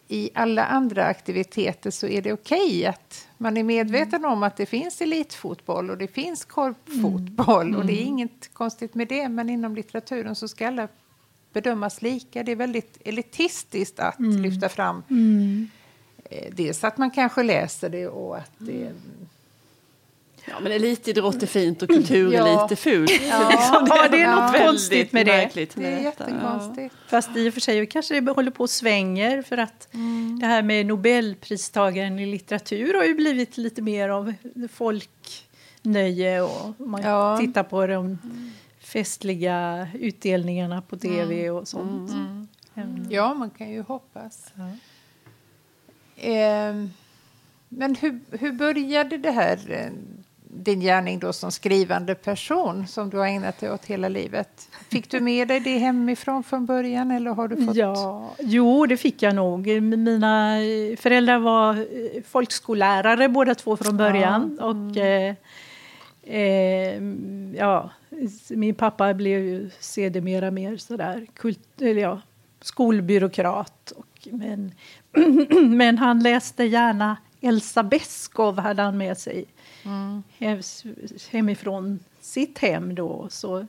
I 0.08 0.30
alla 0.34 0.66
andra 0.66 1.04
aktiviteter 1.04 1.90
så 1.90 2.06
är 2.06 2.22
det 2.22 2.32
okej 2.32 2.86
att 2.86 3.28
man 3.38 3.56
är 3.56 3.62
medveten 3.62 4.24
om 4.24 4.42
att 4.42 4.56
det 4.56 4.66
finns 4.66 5.00
elitfotboll 5.00 5.90
och 5.90 5.98
det 5.98 6.08
finns 6.08 6.44
korpfotboll. 6.44 7.74
Och 7.76 7.86
det 7.86 8.02
är 8.02 8.04
inget 8.04 8.54
konstigt 8.54 8.94
med 8.94 9.08
det. 9.08 9.28
Men 9.28 9.50
inom 9.50 9.74
litteraturen 9.74 10.34
så 10.34 10.48
ska 10.48 10.66
alla 10.68 10.88
bedömas 11.52 12.02
lika. 12.02 12.42
Det 12.42 12.52
är 12.52 12.56
väldigt 12.56 12.98
elitistiskt 13.04 14.00
att 14.00 14.20
lyfta 14.20 14.68
fram 14.68 15.02
eh, 16.24 16.52
dels 16.52 16.84
att 16.84 16.98
man 16.98 17.10
kanske 17.10 17.42
läser 17.42 17.88
det 17.88 18.08
och 18.08 18.36
att 18.36 18.52
det... 18.58 18.92
Ja, 20.48 20.60
men 20.60 20.72
elitidrott 20.72 21.42
är 21.42 21.46
fint 21.46 21.82
och 21.82 21.88
kultur 21.88 22.32
Ja. 22.32 22.46
är 22.48 22.62
lite 22.62 22.76
fult. 22.76 23.10
Ja, 23.28 24.08
det 24.10 24.20
är 24.20 24.30
något 24.34 24.44
väldigt 24.54 24.66
konstigt 24.66 25.12
med 25.12 25.26
det. 25.26 25.32
märkligt 25.36 25.74
Det 25.74 25.80
med 25.80 25.92
är 26.00 26.04
detta. 26.04 26.24
jättekonstigt. 26.30 26.94
Fast 27.08 27.36
i 27.36 27.48
och 27.50 27.54
för 27.54 27.60
sig 27.60 27.86
kanske 27.86 28.20
det 28.20 28.32
håller 28.32 28.50
på 28.50 28.64
att 28.64 28.70
svänger 28.70 29.42
för 29.42 29.58
att 29.58 29.88
det 30.40 30.46
här 30.46 30.62
med 30.62 30.86
Nobelpristagaren 30.86 32.18
i 32.18 32.26
litteratur 32.26 32.94
har 32.94 33.04
ju 33.04 33.14
blivit 33.14 33.56
lite 33.58 33.82
mer 33.82 34.08
av 34.08 34.34
folknöje 34.72 36.40
och 36.42 36.80
man 36.80 37.02
Ja. 37.02 37.38
tittar 37.40 37.62
på 37.62 37.86
de 37.86 38.18
festliga 38.80 39.88
utdelningarna 40.00 40.82
på 40.82 40.96
tv 40.96 41.50
och 41.50 41.68
sånt. 41.68 42.10
Mm. 42.10 43.06
Ja, 43.10 43.34
man 43.34 43.50
kan 43.50 43.70
ju 43.70 43.82
hoppas. 43.82 44.46
Ja. 44.54 44.70
Ehm, 46.16 46.90
men 47.68 47.94
hur, 47.94 48.20
hur 48.30 48.52
började 48.52 49.18
det 49.18 49.30
här, 49.30 49.58
eh, 49.70 49.90
din 50.62 50.80
gärning 50.80 51.18
då 51.18 51.32
som 51.32 51.52
skrivande 51.52 52.14
person 52.14 52.86
som 52.86 53.10
du 53.10 53.16
har 53.16 53.26
ägnat 53.26 53.60
dig 53.60 53.70
åt 53.70 53.84
hela 53.84 54.08
livet? 54.08 54.68
Fick 54.90 55.10
du 55.10 55.20
med 55.20 55.48
dig 55.48 55.60
det 55.60 55.78
hemifrån 55.78 56.42
från 56.42 56.66
början 56.66 57.10
eller 57.10 57.30
har 57.30 57.48
du 57.48 57.64
fått... 57.66 57.76
Ja, 57.76 58.30
jo, 58.38 58.86
det 58.86 58.96
fick 58.96 59.22
jag 59.22 59.34
nog. 59.34 59.66
Mina 59.82 60.62
eh, 60.62 60.96
föräldrar 60.96 61.38
var 61.38 61.74
eh, 61.76 62.22
folkskollärare 62.28 63.28
båda 63.28 63.54
två 63.54 63.76
från 63.76 63.96
början. 63.96 64.58
Och, 64.58 64.96
eh, 64.96 65.34
eh, 66.22 67.02
ja, 67.56 67.90
min 68.48 68.74
pappa 68.74 69.14
blev 69.14 69.44
ju 69.44 69.70
sedermera 69.80 70.50
mer 70.50 70.76
sådär 70.76 71.26
kult, 71.34 71.80
eller 71.80 72.02
ja, 72.02 72.20
skolbyråkrat. 72.60 73.92
Och, 73.96 74.28
men, 74.30 74.74
men 75.76 75.98
han 75.98 76.22
läste 76.22 76.64
gärna 76.64 77.16
Elsa 77.40 77.82
Beskow 77.82 78.58
hade 78.58 78.82
han 78.82 78.98
med 78.98 79.18
sig 79.18 79.44
hem, 80.38 80.62
hemifrån 81.30 81.98
sitt 82.20 82.58
hem 82.58 82.94
då. 82.94 83.26
Så 83.30 83.66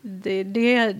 det, 0.00 0.44
det, 0.44 0.92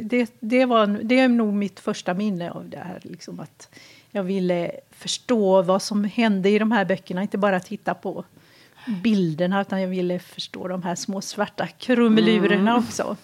det, 0.00 0.34
det, 0.40 0.64
var, 0.64 0.86
det 0.86 1.18
är 1.18 1.28
nog 1.28 1.54
mitt 1.54 1.80
första 1.80 2.14
minne 2.14 2.50
av 2.50 2.68
det 2.68 2.78
här. 2.78 3.00
Liksom 3.02 3.40
att 3.40 3.68
jag 4.10 4.22
ville 4.22 4.70
förstå 4.90 5.62
vad 5.62 5.82
som 5.82 6.04
hände 6.04 6.50
i 6.50 6.58
de 6.58 6.72
här 6.72 6.84
böckerna, 6.84 7.22
inte 7.22 7.38
bara 7.38 7.60
titta 7.60 7.94
på 7.94 8.24
bilderna 9.02 9.60
utan 9.60 9.80
jag 9.80 9.88
ville 9.88 10.18
förstå 10.18 10.68
de 10.68 10.82
här 10.82 10.94
små 10.94 11.20
svarta 11.20 11.66
krumelurerna 11.66 12.76
också. 12.76 13.16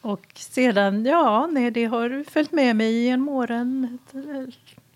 Och 0.00 0.26
sedan, 0.34 1.04
ja, 1.04 1.46
nej, 1.46 1.70
det 1.70 1.84
har 1.84 2.24
följt 2.30 2.52
med 2.52 2.76
mig 2.76 3.02
genom 3.02 3.28
åren. 3.28 3.98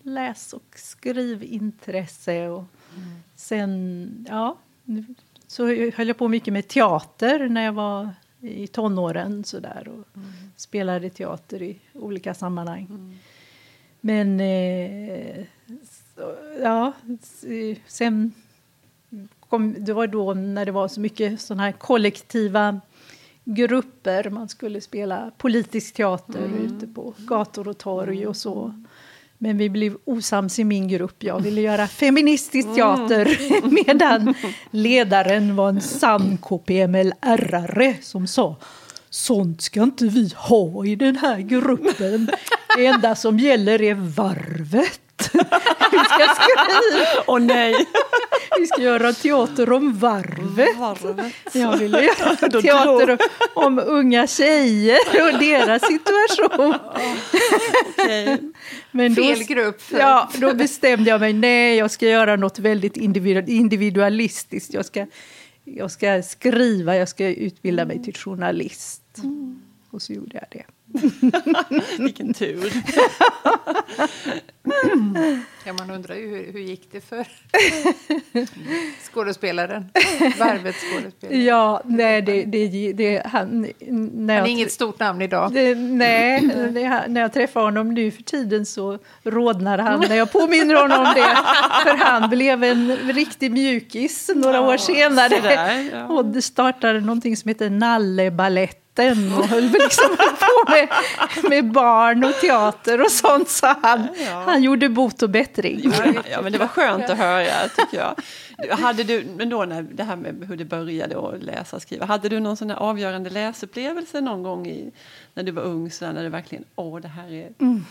Läs 0.01 0.53
och 0.53 0.75
skrivintresse. 0.75 2.47
Och 2.47 2.63
sen, 3.35 4.25
ja, 4.29 4.57
så 5.47 5.65
höll 5.67 6.07
jag 6.07 6.17
på 6.17 6.27
mycket 6.27 6.53
med 6.53 6.67
teater 6.67 7.49
när 7.49 7.61
jag 7.61 7.73
var 7.73 8.09
i 8.41 8.67
tonåren 8.67 9.43
så 9.43 9.59
där, 9.59 9.87
och 9.87 10.21
spelade 10.55 11.09
teater 11.09 11.61
i 11.61 11.79
olika 11.93 12.33
sammanhang. 12.33 12.87
Men 14.01 14.39
eh, 14.39 15.45
så, 16.15 16.35
ja, 16.61 16.93
sen 17.87 18.33
kom, 19.39 19.75
det 19.77 19.93
var 19.93 20.07
då 20.07 20.33
när 20.33 20.65
det 20.65 20.71
var 20.71 20.87
så 20.87 20.99
mycket 20.99 21.41
sådana 21.41 21.63
här 21.63 21.71
kollektiva 21.71 22.81
grupper. 23.43 24.29
Man 24.29 24.49
skulle 24.49 24.81
spela 24.81 25.31
politisk 25.37 25.93
teater 25.93 26.49
ute 26.63 26.87
på 26.87 27.13
gator 27.17 27.67
och 27.67 27.77
torg 27.77 28.27
och 28.27 28.37
så. 28.37 28.83
Men 29.37 29.57
vi 29.57 29.69
blev 29.69 29.97
osams 30.05 30.59
i 30.59 30.63
min 30.63 30.87
grupp. 30.87 31.23
Jag 31.23 31.39
ville 31.39 31.61
göra 31.61 31.87
feministisk 31.87 32.75
teater 32.75 33.37
medan 33.85 34.33
ledaren 34.71 35.55
var 35.55 35.69
en 35.69 35.81
sann 35.81 36.37
KPML-ärare 36.37 37.95
som 38.01 38.27
sa 38.27 38.55
Sånt 39.09 39.61
ska 39.61 39.83
inte 39.83 40.05
vi 40.05 40.31
ha 40.35 40.85
i 40.85 40.95
den 40.95 41.15
här 41.15 41.39
gruppen. 41.39 42.29
Det 42.77 42.85
enda 42.85 43.15
som 43.15 43.39
gäller 43.39 43.81
är 43.81 43.93
varvet. 43.93 45.01
Vi 45.91 45.97
ska 45.97 46.35
skriva 46.35 47.23
Åh 47.27 47.39
nej! 47.39 47.85
vi 48.59 48.67
ska 48.67 48.81
göra 48.81 49.13
teater 49.13 49.71
om 49.73 49.93
varvet. 49.99 50.77
Varvet. 50.77 51.33
Jag 51.53 51.77
ville 51.77 52.01
göra 52.19 52.35
teater 52.61 53.17
om 53.53 53.79
unga 53.85 54.27
tjejer 54.27 54.97
och 55.33 55.39
deras 55.39 55.81
situation. 55.87 56.73
Men 58.91 59.13
då, 59.13 59.23
Fel 59.23 59.43
grupp. 59.43 59.81
Ja, 59.91 60.29
då 60.37 60.53
bestämde 60.53 61.09
jag 61.09 61.19
mig, 61.19 61.33
nej, 61.33 61.77
jag 61.77 61.91
ska 61.91 62.05
göra 62.07 62.35
något 62.35 62.59
väldigt 62.59 62.97
individu- 62.97 63.49
individualistiskt. 63.49 64.73
Jag 64.73 64.85
ska, 64.85 65.05
jag 65.63 65.91
ska 65.91 66.23
skriva, 66.23 66.95
jag 66.97 67.09
ska 67.09 67.27
utbilda 67.27 67.85
mig 67.85 68.03
till 68.03 68.15
journalist. 68.17 69.01
Och 69.91 70.01
så 70.01 70.13
gjorde 70.13 70.37
jag 70.37 70.45
det. 70.51 70.63
Vilken 71.99 72.33
tur. 72.33 72.73
Ja, 75.65 75.73
man 75.73 75.91
undrar 75.91 76.15
ju 76.15 76.27
hur, 76.29 76.53
hur 76.53 76.59
gick 76.59 76.91
det 76.91 77.01
för 77.01 77.27
skådespelaren? 79.11 79.85
Varvets 80.39 80.77
skådespelare. 80.91 81.37
Ja, 81.37 81.81
nej, 81.85 82.21
det, 82.21 82.43
det, 82.43 82.93
det, 82.93 83.21
han, 83.25 83.67
när 84.11 84.37
Han 84.37 84.45
är 84.45 84.51
inget 84.51 84.71
stort 84.71 84.99
namn 84.99 85.21
idag. 85.21 85.53
Det, 85.53 85.75
nej, 85.75 86.41
när 87.07 87.21
jag 87.21 87.33
träffar 87.33 87.61
honom 87.61 87.93
nu 87.93 88.11
för 88.11 88.23
tiden 88.23 88.65
så 88.65 88.99
rodnar 89.23 89.77
han 89.77 89.99
när 90.09 90.15
jag 90.15 90.31
påminner 90.31 90.75
honom 90.75 90.99
om 90.99 91.13
det. 91.15 91.37
För 91.83 91.97
han 91.97 92.29
blev 92.29 92.63
en 92.63 92.97
riktig 92.97 93.51
mjukis 93.51 94.31
några 94.35 94.61
år 94.61 94.77
senare. 94.77 95.29
sådär, 95.29 95.89
ja. 95.93 96.05
Och 96.07 96.43
startade 96.43 96.99
någonting 96.99 97.37
som 97.37 97.49
heter 97.49 97.69
Nallebaletten 98.97 99.37
och 99.37 99.47
höll 99.47 99.63
liksom 99.63 100.17
på 100.17 100.71
med, 100.71 100.89
med 101.49 101.71
barn 101.71 102.23
och 102.23 102.33
teater 102.33 103.01
och 103.01 103.11
sånt. 103.11 103.49
Så 103.49 103.75
han, 103.81 104.07
han 104.45 104.63
gjorde 104.63 104.89
bot 104.89 105.21
och 105.21 105.29
bättring. 105.29 105.81
Ja, 105.83 106.13
ja, 106.31 106.41
men 106.41 106.51
det 106.51 106.57
var 106.57 106.67
skönt 106.67 107.09
att 107.09 107.17
höra, 107.17 107.69
tycker 107.75 107.97
jag. 107.97 108.15
Hade 108.75 109.03
du, 109.03 109.25
men 109.37 109.49
då 109.49 109.65
när 109.65 109.81
det 109.81 110.03
här 110.03 110.15
med 110.15 110.45
hur 110.47 110.57
det 110.57 110.65
började 110.65 111.29
att 111.29 111.43
läsa 111.43 111.75
och 111.75 111.81
skriva, 111.81 112.05
hade 112.05 112.29
du 112.29 112.39
någon 112.39 112.57
sån 112.57 112.69
här 112.69 112.77
avgörande 112.77 113.29
läsupplevelse 113.29 114.21
någon 114.21 114.43
gång 114.43 114.67
i, 114.67 114.91
när 115.33 115.43
du 115.43 115.51
var 115.51 115.63
ung, 115.63 115.91
så 115.91 116.11
när 116.11 116.23
du 116.23 116.29
verkligen, 116.29 116.63
åh 116.75 116.99
det 116.99 117.07
här 117.07 117.33
är... 117.33 117.49
Mm. 117.59 117.85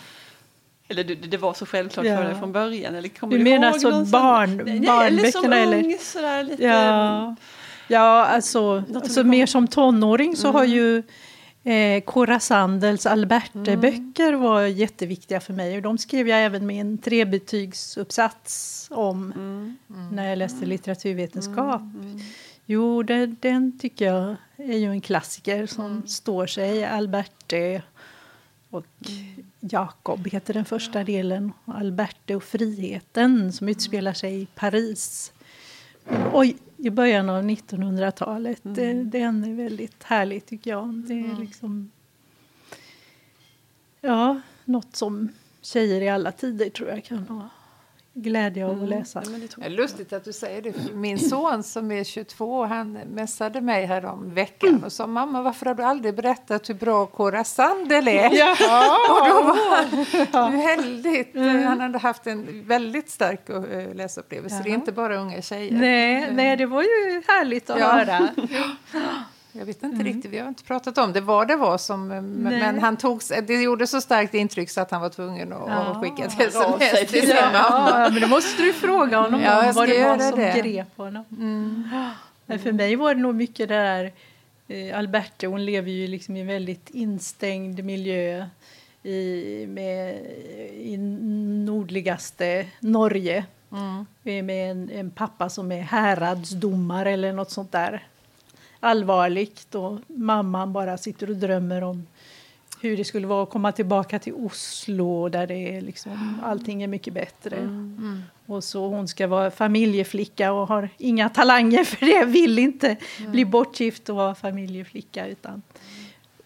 Eller 0.88 1.04
det, 1.04 1.14
det, 1.14 1.36
var 1.36 1.54
så 1.54 1.66
självklart 1.66 2.06
ja. 2.06 2.16
för 2.16 2.24
dig 2.24 2.34
från 2.34 2.52
början? 2.52 2.94
Eller 2.94 3.08
kommer 3.08 3.32
du, 3.32 3.38
du 3.38 3.44
menar 3.50 3.72
så 3.72 3.90
barn, 3.90 4.10
barnböckerna? 4.10 5.06
Eller 5.06 5.30
som 5.30 5.52
eller? 5.52 5.78
ung, 5.78 5.96
sådär 6.00 6.42
lite... 6.42 6.64
Ja, 6.64 7.36
ja 7.88 8.24
alltså, 8.26 8.82
alltså 8.94 9.24
mer 9.24 9.46
som 9.46 9.68
tonåring 9.68 10.36
så 10.36 10.48
mm. 10.48 10.54
har 10.54 10.64
ju 10.64 11.02
Eh, 11.66 12.00
Cora 12.00 12.40
Sandels 12.40 13.06
Alberte-böcker 13.06 14.28
mm. 14.28 14.40
var 14.40 14.62
jätteviktiga 14.62 15.40
för 15.40 15.52
mig. 15.52 15.76
Och 15.76 15.82
de 15.82 15.98
skrev 15.98 16.28
jag 16.28 16.44
även 16.44 16.66
min 16.66 16.98
trebetygsuppsats 16.98 18.86
om 18.90 19.32
mm. 19.32 19.76
Mm. 19.90 20.08
när 20.08 20.28
jag 20.28 20.38
läste 20.38 20.66
litteraturvetenskap. 20.66 21.80
Mm. 21.80 22.00
Mm. 22.00 22.20
Jo, 22.66 23.02
det, 23.02 23.26
den 23.26 23.78
tycker 23.78 24.04
jag 24.04 24.36
är 24.56 24.78
ju 24.78 24.90
en 24.90 25.00
klassiker 25.00 25.66
som 25.66 25.86
mm. 25.86 26.06
står 26.06 26.46
sig. 26.46 26.84
Alberte 26.84 27.82
och 28.70 28.86
Jakob 29.60 30.28
heter 30.28 30.54
den 30.54 30.64
första 30.64 31.04
delen. 31.04 31.52
Alberte 31.64 32.36
och 32.36 32.44
friheten 32.44 33.52
som 33.52 33.68
utspelar 33.68 34.12
sig 34.12 34.42
i 34.42 34.46
Paris. 34.46 35.32
Oj, 36.32 36.56
i 36.84 36.90
början 36.90 37.28
av 37.30 37.42
1900-talet. 37.42 38.64
Mm. 38.64 39.10
Den 39.10 39.44
är 39.44 39.54
väldigt 39.54 40.02
härlig, 40.02 40.46
tycker 40.46 40.70
jag. 40.70 40.88
Det 40.88 41.14
är 41.14 41.40
liksom... 41.40 41.90
Ja, 44.00 44.40
nåt 44.64 44.96
som 44.96 45.28
tjejer 45.62 46.00
i 46.00 46.08
alla 46.08 46.32
tider 46.32 46.70
tror 46.70 46.88
jag 46.88 47.04
kan 47.04 47.26
ha 47.28 47.48
glädje 48.14 48.64
av 48.64 48.70
att 48.70 48.76
mm. 48.76 48.88
läsa. 48.88 49.22
Mm. 49.22 49.40
det 49.56 49.66
är 49.66 49.70
lustigt 49.70 50.12
att 50.12 50.24
du 50.24 50.32
säger 50.32 50.62
det. 50.62 50.94
Min 50.94 51.18
son 51.18 51.62
som 51.62 51.92
är 51.92 52.04
22 52.04 52.64
han 52.64 52.92
mässade 52.92 53.60
mig 53.60 53.86
här 53.86 54.04
om 54.04 54.34
veckan 54.34 54.84
och 54.84 54.92
sa 54.92 55.06
mamma 55.06 55.42
varför 55.42 55.66
har 55.66 55.74
du 55.74 55.82
aldrig 55.82 56.14
berättat 56.14 56.68
hur 56.68 56.74
bra 56.74 57.06
Cora 57.06 57.44
Sandel 57.44 58.08
är? 58.08 58.30
Ja. 58.32 58.50
och 59.10 59.28
då 59.28 59.42
var 59.42 60.32
han 60.32 60.58
väldigt, 60.58 61.34
mm. 61.34 61.62
han 61.62 61.80
hade 61.80 61.98
haft 61.98 62.26
en 62.26 62.66
väldigt 62.66 63.10
stark 63.10 63.50
uh, 63.50 63.94
läsupplevelse. 63.94 64.56
Ja. 64.56 64.62
Det 64.62 64.70
är 64.70 64.74
inte 64.74 64.92
bara 64.92 65.16
unga 65.16 65.42
tjejer. 65.42 65.72
Nej, 65.72 66.16
mm. 66.16 66.36
nej 66.36 66.56
det 66.56 66.66
var 66.66 66.82
ju 66.82 67.22
härligt 67.26 67.70
att 67.70 67.80
ja. 67.80 67.86
höra. 67.86 68.28
Jag 69.56 69.66
vet 69.66 69.82
inte 69.82 69.94
mm. 69.94 70.06
riktigt, 70.06 70.30
vi 70.30 70.38
har 70.38 70.48
inte 70.48 70.64
pratat 70.64 70.98
om 70.98 71.12
det 71.12 71.20
vad 71.20 71.48
det 71.48 71.56
var 71.56 71.78
som, 71.78 72.08
men 72.08 72.78
han 72.78 72.96
tog, 72.96 73.20
det 73.46 73.62
gjorde 73.62 73.86
så 73.86 74.00
starkt 74.00 74.34
intryck 74.34 74.70
så 74.70 74.80
att 74.80 74.90
han 74.90 75.00
var 75.00 75.08
tvungen 75.08 75.52
att, 75.52 75.68
ja, 75.68 76.00
skicka 76.02 76.24
ett 76.24 76.40
sms 76.40 77.10
till 77.10 77.22
sin 77.22 77.36
mamma. 77.36 77.90
Ja, 77.90 78.10
men 78.12 78.20
då 78.20 78.28
måste 78.28 78.62
du 78.62 78.72
fråga 78.72 79.18
honom 79.18 79.40
ja, 79.40 79.68
om 79.68 79.74
vad 79.74 79.88
det 79.88 80.04
var 80.04 80.18
som 80.18 80.38
det. 80.38 80.62
grep 80.62 80.96
honom. 80.96 81.24
Mm. 81.30 81.88
Men 82.46 82.58
för 82.58 82.72
mig 82.72 82.96
var 82.96 83.14
det 83.14 83.20
nog 83.20 83.34
mycket 83.34 83.68
det 83.68 83.74
där, 83.74 84.12
eh, 84.68 84.98
Alberta 84.98 85.46
hon 85.46 85.64
lever 85.64 85.90
ju 85.90 86.06
liksom 86.06 86.36
i 86.36 86.40
en 86.40 86.46
väldigt 86.46 86.90
instängd 86.90 87.84
miljö 87.84 88.46
i, 89.02 89.66
med, 89.68 90.14
i 90.72 90.96
nordligaste 91.66 92.66
Norge. 92.80 93.44
Mm. 93.72 94.06
Med 94.46 94.70
en, 94.70 94.90
en 94.90 95.10
pappa 95.10 95.48
som 95.48 95.72
är 95.72 95.80
häradsdomare 95.80 97.10
eller 97.10 97.32
något 97.32 97.50
sånt 97.50 97.72
där 97.72 98.02
allvarligt 98.84 99.74
och 99.74 99.98
mamman 100.06 100.72
bara 100.72 100.98
sitter 100.98 101.30
och 101.30 101.36
drömmer 101.36 101.82
om 101.82 102.06
hur 102.80 102.96
det 102.96 103.04
skulle 103.04 103.26
vara 103.26 103.42
att 103.42 103.50
komma 103.50 103.72
tillbaka 103.72 104.18
till 104.18 104.34
Oslo 104.34 105.28
där 105.28 105.46
det 105.46 105.76
är 105.76 105.80
liksom, 105.80 106.40
allting 106.42 106.82
är 106.82 106.86
mycket 106.86 107.14
bättre. 107.14 107.56
Mm. 107.56 107.96
Mm. 107.98 108.22
Och 108.46 108.64
så 108.64 108.88
hon 108.88 109.08
ska 109.08 109.26
vara 109.26 109.50
familjeflicka 109.50 110.52
och 110.52 110.68
har 110.68 110.88
inga 110.98 111.28
talanger 111.28 111.84
för 111.84 112.06
det, 112.06 112.24
vill 112.24 112.58
inte 112.58 112.96
mm. 113.18 113.32
bli 113.32 113.44
bortgift 113.44 114.08
och 114.08 114.16
vara 114.16 114.34
familjeflicka. 114.34 115.26
Utan, 115.26 115.62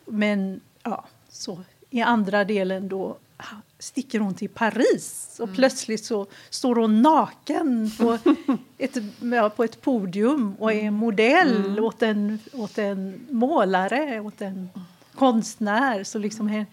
men 0.05 0.61
ja, 0.83 1.05
så 1.29 1.63
i 1.91 2.01
andra 2.01 2.45
delen 2.45 2.89
då 2.89 3.17
sticker 3.79 4.21
hon 4.21 4.35
till 4.35 4.49
Paris 4.49 5.37
och 5.39 5.47
mm. 5.47 5.57
plötsligt 5.57 6.05
så 6.05 6.27
står 6.51 6.75
hon 6.77 7.03
naken 7.03 7.91
på 7.99 8.19
ett, 8.79 8.97
ja, 9.21 9.51
på 9.51 9.65
ett 9.65 9.81
podium 9.81 10.55
och 10.59 10.73
är 10.73 10.91
modell 10.91 11.57
mm. 11.57 11.85
åt, 11.85 12.03
en, 12.03 12.39
åt 12.53 12.79
en 12.79 13.27
målare, 13.31 14.21
åt 14.21 14.41
en 14.41 14.71
konstnär. 15.15 16.05
Så 16.05 16.19
liksom 16.19 16.65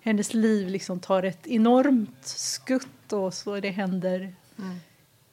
hennes 0.00 0.34
liv 0.34 0.68
liksom 0.68 1.00
tar 1.00 1.22
ett 1.22 1.46
enormt 1.46 2.26
skutt 2.26 3.12
och 3.12 3.34
så 3.34 3.60
det 3.60 3.70
händer 3.70 4.34
mm. 4.58 4.76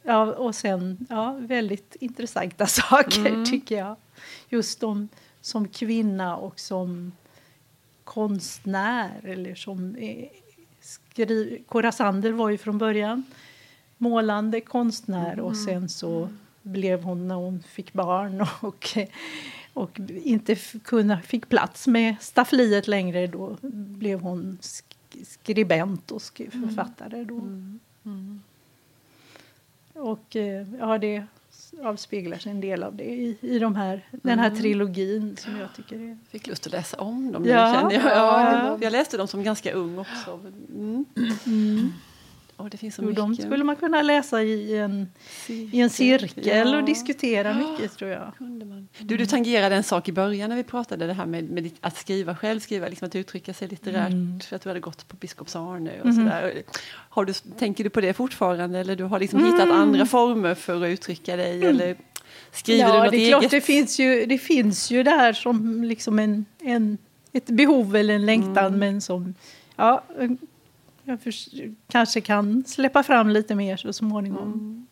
Ja, 0.03 0.33
och 0.33 0.55
sen 0.55 1.07
ja, 1.09 1.37
väldigt 1.39 1.95
intressanta 1.99 2.67
saker, 2.67 3.25
mm. 3.25 3.45
tycker 3.45 3.77
jag. 3.77 3.95
Just 4.49 4.79
de, 4.79 5.09
som 5.41 5.67
kvinna 5.67 6.37
och 6.37 6.59
som 6.59 7.11
konstnär 8.03 9.21
eller 9.23 9.55
som 9.55 9.95
skri... 10.87 11.63
Cora 11.67 11.91
Sander 11.91 12.31
var 12.31 12.49
ju 12.49 12.57
från 12.57 12.77
början 12.77 13.23
målande 13.97 14.61
konstnär 14.61 15.39
och 15.39 15.57
sen 15.57 15.89
så 15.89 16.29
blev 16.61 17.03
hon 17.03 17.27
när 17.27 17.35
hon 17.35 17.63
fick 17.63 17.93
barn 17.93 18.45
och, 18.61 18.97
och 19.73 19.99
inte 20.23 20.55
kunna, 20.83 21.21
fick 21.21 21.49
plats 21.49 21.87
med 21.87 22.15
staffliet 22.21 22.87
längre 22.87 23.27
då 23.27 23.57
blev 23.71 24.19
hon 24.19 24.57
skribent 25.23 26.11
och 26.11 26.21
författare. 26.51 27.23
Då. 27.23 27.35
Mm. 27.35 27.79
Mm. 28.05 28.41
Och 29.93 30.35
eh, 30.35 30.67
ja, 30.79 30.97
det 30.97 31.25
avspeglar 31.83 32.37
sig 32.37 32.51
en 32.51 32.61
del 32.61 32.83
av 32.83 32.95
det 32.95 33.03
i, 33.03 33.37
i 33.41 33.59
de 33.59 33.75
här, 33.75 33.93
mm. 33.93 34.19
den 34.23 34.39
här 34.39 34.47
mm. 34.47 34.59
trilogin 34.59 35.37
som 35.37 35.57
jag 35.57 35.75
tycker 35.75 35.95
är... 35.95 36.17
Fick 36.29 36.47
lust 36.47 36.65
att 36.65 36.71
läsa 36.71 36.97
om 36.97 37.31
dem. 37.31 37.45
Ja, 37.45 37.73
känner 37.73 37.93
jag. 37.93 38.17
Ja, 38.17 38.77
jag 38.81 38.91
läste 38.91 39.17
dem 39.17 39.27
som 39.27 39.43
ganska 39.43 39.71
ung 39.71 39.97
också. 39.97 40.39
Mm. 40.69 41.05
Mm. 41.45 41.93
Oh, 42.57 42.67
det 42.69 42.77
finns 42.77 42.95
så 42.95 43.01
jo, 43.01 43.07
mycket. 43.07 43.25
De 43.25 43.35
skulle 43.35 43.63
man 43.63 43.75
kunna 43.75 44.01
läsa 44.01 44.43
i 44.43 44.77
en 44.77 45.09
cirkel, 45.45 45.75
i 45.75 45.81
en 45.81 45.89
cirkel 45.89 46.71
ja. 46.71 46.77
och 46.77 46.85
diskutera 46.85 47.53
mycket 47.53 47.97
tror 47.97 48.11
jag. 48.11 48.31
Du, 48.99 49.17
du 49.17 49.25
tangerade 49.25 49.75
en 49.75 49.83
sak 49.83 50.09
i 50.09 50.11
början 50.11 50.49
när 50.49 50.57
vi 50.57 50.63
pratade 50.63 51.07
det 51.07 51.13
här 51.13 51.25
med, 51.25 51.49
med 51.49 51.71
att 51.81 51.97
skriva 51.97 52.35
själv, 52.35 52.59
skriva, 52.59 52.87
liksom 52.87 53.07
att 53.07 53.15
uttrycka 53.15 53.53
sig 53.53 53.67
litterärt. 53.67 54.11
Mm. 54.11 54.39
För 54.39 54.55
att 54.55 54.61
du 54.61 54.69
hade 54.69 54.79
gått 54.79 55.07
på 55.07 55.15
Biskops 55.15 55.55
Arne 55.55 55.91
och 55.99 56.05
mm. 56.05 56.15
sådär. 56.15 56.63
Har 56.89 57.25
du, 57.25 57.33
tänker 57.33 57.83
du 57.83 57.89
på 57.89 58.01
det 58.01 58.13
fortfarande 58.13 58.79
eller 58.79 58.95
du 58.95 59.03
har 59.03 59.19
liksom 59.19 59.39
mm. 59.39 59.51
hittat 59.51 59.69
andra 59.69 60.05
former 60.05 60.55
för 60.55 60.83
att 60.83 60.89
uttrycka 60.89 61.35
dig? 61.35 61.55
Mm. 61.55 61.69
Eller 61.69 61.95
skriver 62.51 62.81
ja, 62.81 62.93
du 62.93 62.99
något 62.99 63.11
det 63.11 63.17
är 63.17 63.19
eget? 63.19 63.39
klart 63.39 63.51
det 63.51 63.61
finns 63.61 63.99
ju, 63.99 64.25
det 64.25 64.37
finns 64.37 64.91
ju 64.91 65.03
där 65.03 65.33
som 65.33 65.83
liksom 65.83 66.19
en, 66.19 66.45
en, 66.59 66.97
ett 67.31 67.45
behov 67.45 67.95
eller 67.95 68.13
en 68.13 68.25
längtan 68.25 68.65
mm. 68.65 68.79
men 68.79 69.01
som 69.01 69.35
ja, 69.75 70.03
jag 71.07 71.19
kanske 71.87 72.21
kan 72.21 72.63
släppa 72.67 73.03
fram 73.03 73.29
lite 73.29 73.55
mer 73.55 73.77
så 73.77 73.93
småningom. 73.93 74.87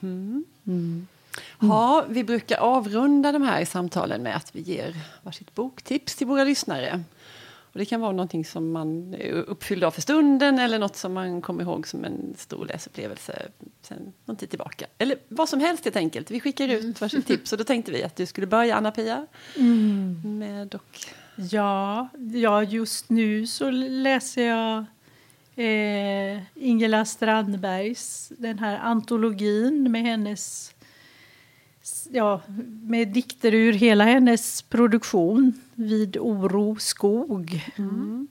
Mm. 0.00 0.44
Mm. 0.66 1.06
Ja, 1.60 2.04
vi 2.08 2.24
brukar 2.24 2.58
avrunda 2.58 3.32
de 3.32 3.42
här 3.42 3.64
samtalen 3.64 4.22
med 4.22 4.36
att 4.36 4.56
vi 4.56 4.60
ger 4.60 4.94
varsitt 5.22 5.54
boktips 5.54 6.16
till 6.16 6.26
våra 6.26 6.44
lyssnare. 6.44 7.04
Och 7.74 7.78
det 7.78 7.84
kan 7.84 8.00
vara 8.00 8.12
någonting 8.12 8.44
som 8.44 8.72
man 8.72 9.14
är 9.14 9.32
uppfylld 9.32 9.84
av 9.84 9.90
för 9.90 10.02
stunden 10.02 10.58
eller 10.58 10.78
något 10.78 10.96
som 10.96 11.12
man 11.12 11.42
kommer 11.42 11.62
ihåg 11.62 11.86
som 11.88 12.04
en 12.04 12.34
stor 12.38 12.66
läsupplevelse 12.66 13.48
sen 13.82 14.12
någon 14.24 14.36
tid 14.36 14.50
tillbaka. 14.50 14.86
Eller 14.98 15.18
vad 15.28 15.48
som 15.48 15.60
helst 15.60 15.84
helt 15.84 15.96
enkelt. 15.96 16.30
Vi 16.30 16.40
skickar 16.40 16.68
ut 16.68 16.82
mm. 16.82 16.94
varsitt 17.00 17.26
tips 17.26 17.52
och 17.52 17.58
då 17.58 17.64
tänkte 17.64 17.92
vi 17.92 18.02
att 18.02 18.16
du 18.16 18.26
skulle 18.26 18.46
börja 18.46 18.76
Anna-Pia. 18.76 19.26
Mm. 19.56 20.38
Med. 20.38 20.78
Ja, 21.36 22.08
ja, 22.32 22.62
just 22.62 23.10
nu 23.10 23.46
så 23.46 23.70
läser 23.70 24.42
jag 24.42 24.84
eh, 25.56 26.42
Ingela 26.54 27.04
Strandbergs 27.04 28.32
den 28.38 28.58
här 28.58 28.78
antologin 28.78 29.92
med 29.92 30.02
hennes 30.02 30.74
ja, 32.10 32.40
med 32.82 33.08
dikter 33.08 33.54
ur 33.54 33.72
hela 33.72 34.04
hennes 34.04 34.62
produktion, 34.62 35.52
Vid 35.74 36.16
oro 36.16 36.76
skog. 36.76 37.72
Mm. 37.76 38.28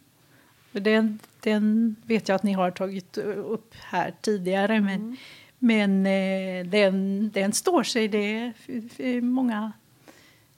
Den, 0.72 1.20
den 1.40 1.96
vet 2.06 2.28
jag 2.28 2.36
att 2.36 2.44
ni 2.44 2.54
har 2.54 2.72
tagit 2.72 3.18
upp 3.18 3.76
här 3.76 4.14
tidigare, 4.22 4.82
men, 4.82 5.02
mm. 5.02 5.16
men 5.60 6.06
eh, 6.06 6.66
den, 6.72 7.30
den 7.34 7.54
står 7.54 7.84
sig. 7.84 8.08
Det 8.08 8.54
är 8.98 9.22
många... 9.22 9.72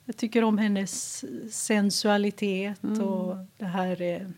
Jag 0.08 0.16
tycker 0.16 0.44
om 0.44 0.58
hennes 0.58 1.24
sensualitet 1.50 2.82
mm. 2.82 3.00
och 3.00 3.36
det 3.58 3.64
här... 3.64 4.02
Eh, 4.02 4.28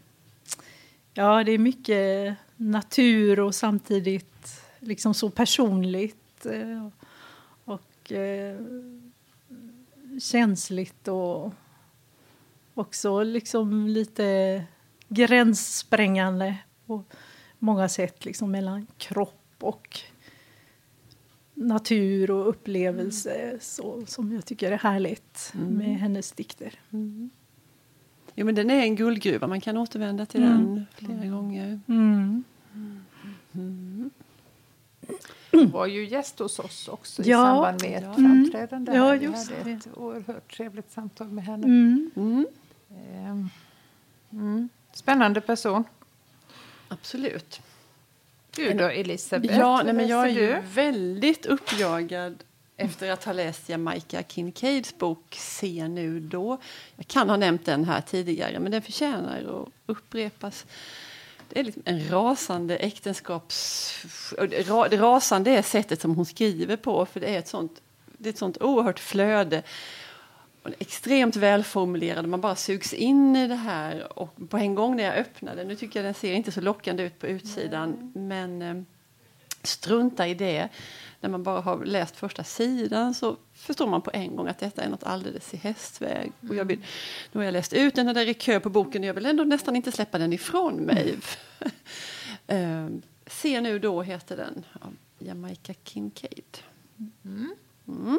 Ja, 1.19 1.45
det 1.45 1.53
är 1.53 1.59
mycket 1.59 2.37
natur 2.57 3.41
och 3.41 3.55
samtidigt 3.55 4.61
liksom 4.81 5.15
så 5.15 5.31
personligt 5.31 6.47
eh, 6.47 6.89
och 7.65 8.13
eh, 8.13 8.61
känsligt 10.21 11.09
och 11.09 11.53
också 12.75 13.23
liksom 13.23 13.87
lite 13.89 14.65
gränssprängande 15.09 16.57
på 16.87 17.05
många 17.59 17.89
sätt 17.89 18.25
liksom 18.25 18.51
mellan 18.51 18.87
kropp 18.99 19.55
och 19.61 20.01
natur 21.55 22.31
och 22.31 22.49
upplevelse 22.49 23.59
så, 23.61 24.07
som 24.07 24.33
jag 24.33 24.45
tycker 24.47 24.73
är 24.73 24.79
härligt 24.79 25.53
Mm. 25.55 25.75
med 25.75 25.99
hennes 25.99 26.33
dikter. 26.33 26.81
Jo, 28.39 28.47
men 28.47 28.55
den 28.55 28.71
är 28.71 28.81
en 28.83 28.97
guldgruva, 28.97 29.47
man 29.47 29.61
kan 29.61 29.77
återvända 29.77 30.27
till 30.27 30.43
Mm. 30.43 30.75
den 30.75 30.87
flera 30.95 31.27
gånger. 31.31 31.81
Mm. 31.89 32.45
Hon 35.53 35.71
var 35.71 35.87
ju 35.87 36.07
gäst 36.09 36.39
hos 36.39 36.59
oss 36.59 36.89
också 36.89 37.23
i 37.23 37.29
Ja. 37.31 37.37
samband 37.45 37.83
med 37.83 37.99
ett 37.99 38.05
Ja. 38.05 38.15
framträdande. 38.15 38.93
Ja, 38.95 39.05
här. 39.09 39.17
Vi 39.19 39.27
hade 39.27 39.65
det. 39.65 39.71
ett 39.71 39.89
oerhört 39.97 40.57
trevligt 40.57 40.91
samtal 40.93 41.29
med 41.29 41.45
henne. 41.45 41.67
Mm. 41.67 42.11
Mm. 42.17 42.47
Ehm, 43.15 43.49
Mm. 44.33 44.69
Spännande 44.93 45.41
person. 45.41 45.85
Absolut. 46.89 47.61
Du 48.57 48.73
då, 48.73 48.85
Elisabeth? 48.85 49.59
Ja, 49.59 49.83
nej, 49.85 49.95
men 49.95 50.09
jag 50.09 50.25
är 50.29 50.33
ju 50.33 50.61
väldigt 50.75 51.47
uppjagad 51.47 52.45
efter 52.81 53.11
att 53.11 53.25
ha 53.25 53.33
läst 53.33 53.69
Jamaica 53.69 54.23
Kincaids 54.29 54.99
bok 54.99 55.35
Se 55.39 55.89
nu 55.89 56.21
då. 56.21 56.59
Jag 56.97 57.07
kan 57.07 57.31
ha 57.31 57.37
nämnt 57.37 57.65
den 57.65 57.85
här 57.85 58.01
tidigare, 58.01 58.59
men 58.59 58.73
den 58.73 58.83
förtjänar 58.83 59.63
att 59.63 59.69
upprepas. 59.87 60.67
Det 61.49 61.61
är 61.61 61.65
liksom 61.65 61.83
en 61.85 62.09
rasande 62.11 62.77
äktenskaps... 62.77 63.93
det 64.31 64.69
ra- 64.69 64.89
Det 64.89 64.97
rasande 64.97 65.51
är 65.51 65.63
sättet 65.63 66.01
som 66.01 66.15
hon 66.15 66.27
skriver 66.27 66.77
på, 66.77 67.07
för 67.07 67.21
det 67.21 67.35
är 67.35 67.39
ett 67.39 67.49
sånt, 67.49 67.83
det 68.19 68.29
är 68.29 68.33
ett 68.33 68.39
sånt 68.39 68.63
oerhört 68.63 68.99
flöde. 68.99 69.63
Och 70.63 70.71
extremt 70.79 71.37
välformulerad, 71.37 72.29
man 72.29 72.41
bara 72.41 72.57
sugs 72.57 72.93
in 72.95 73.37
i 73.37 73.49
det 73.49 73.55
här. 73.55 74.19
Och 74.19 74.35
på 74.49 74.57
en 74.59 74.75
gång 74.75 74.97
när 74.97 75.05
jag 75.05 75.15
öppnade, 75.17 75.65
nu 75.65 75.77
tycker 75.77 75.99
jag 75.99 76.07
den 76.07 76.15
ser 76.15 76.33
inte 76.33 76.53
så 76.53 76.61
lockande 76.61 77.03
ut 77.03 77.19
på 77.19 77.27
utsidan, 77.27 78.13
men 78.15 78.63
eh, 78.63 78.83
strunta 79.63 80.29
i 80.29 80.35
det. 80.35 80.69
När 81.21 81.31
man 81.31 81.43
bara 81.43 81.61
har 81.61 81.85
läst 81.85 82.17
första 82.17 82.45
sidan 82.45 83.15
så 83.15 83.37
förstår 83.53 83.87
man 83.87 84.03
på 84.03 84.11
en 84.15 84.37
gång 84.37 84.49
att 84.49 84.59
detta 84.59 84.83
är 84.83 84.89
något 84.89 85.05
alldeles 85.05 85.55
i 85.55 85.57
hästväg. 85.57 86.33
Och 86.49 86.55
jag 86.55 86.65
vill, 86.65 86.79
nu 87.33 87.41
har 87.41 87.45
jag 87.45 87.53
läst 87.53 87.73
ut 87.73 87.95
den 87.95 88.15
det 88.15 88.21
är 88.21 88.33
kö 88.33 88.61
på 88.61 88.71
boken 88.71 89.03
och 89.03 89.09
jag 89.09 89.15
vill 89.15 89.27
ändå 89.27 89.45
nästan 89.45 89.77
inte 89.77 89.93
släppa 89.93 90.19
den 90.19 90.33
ifrån 90.33 90.75
mig. 90.75 91.19
eh, 92.47 92.89
Se 93.27 93.61
nu 93.61 93.79
då 93.79 94.03
heter 94.03 94.37
den 94.37 94.65
av 94.81 94.97
Jamaica 95.19 95.75
Kincaid. 95.85 96.59
Mm. 97.25 97.55
Eh, 97.87 98.17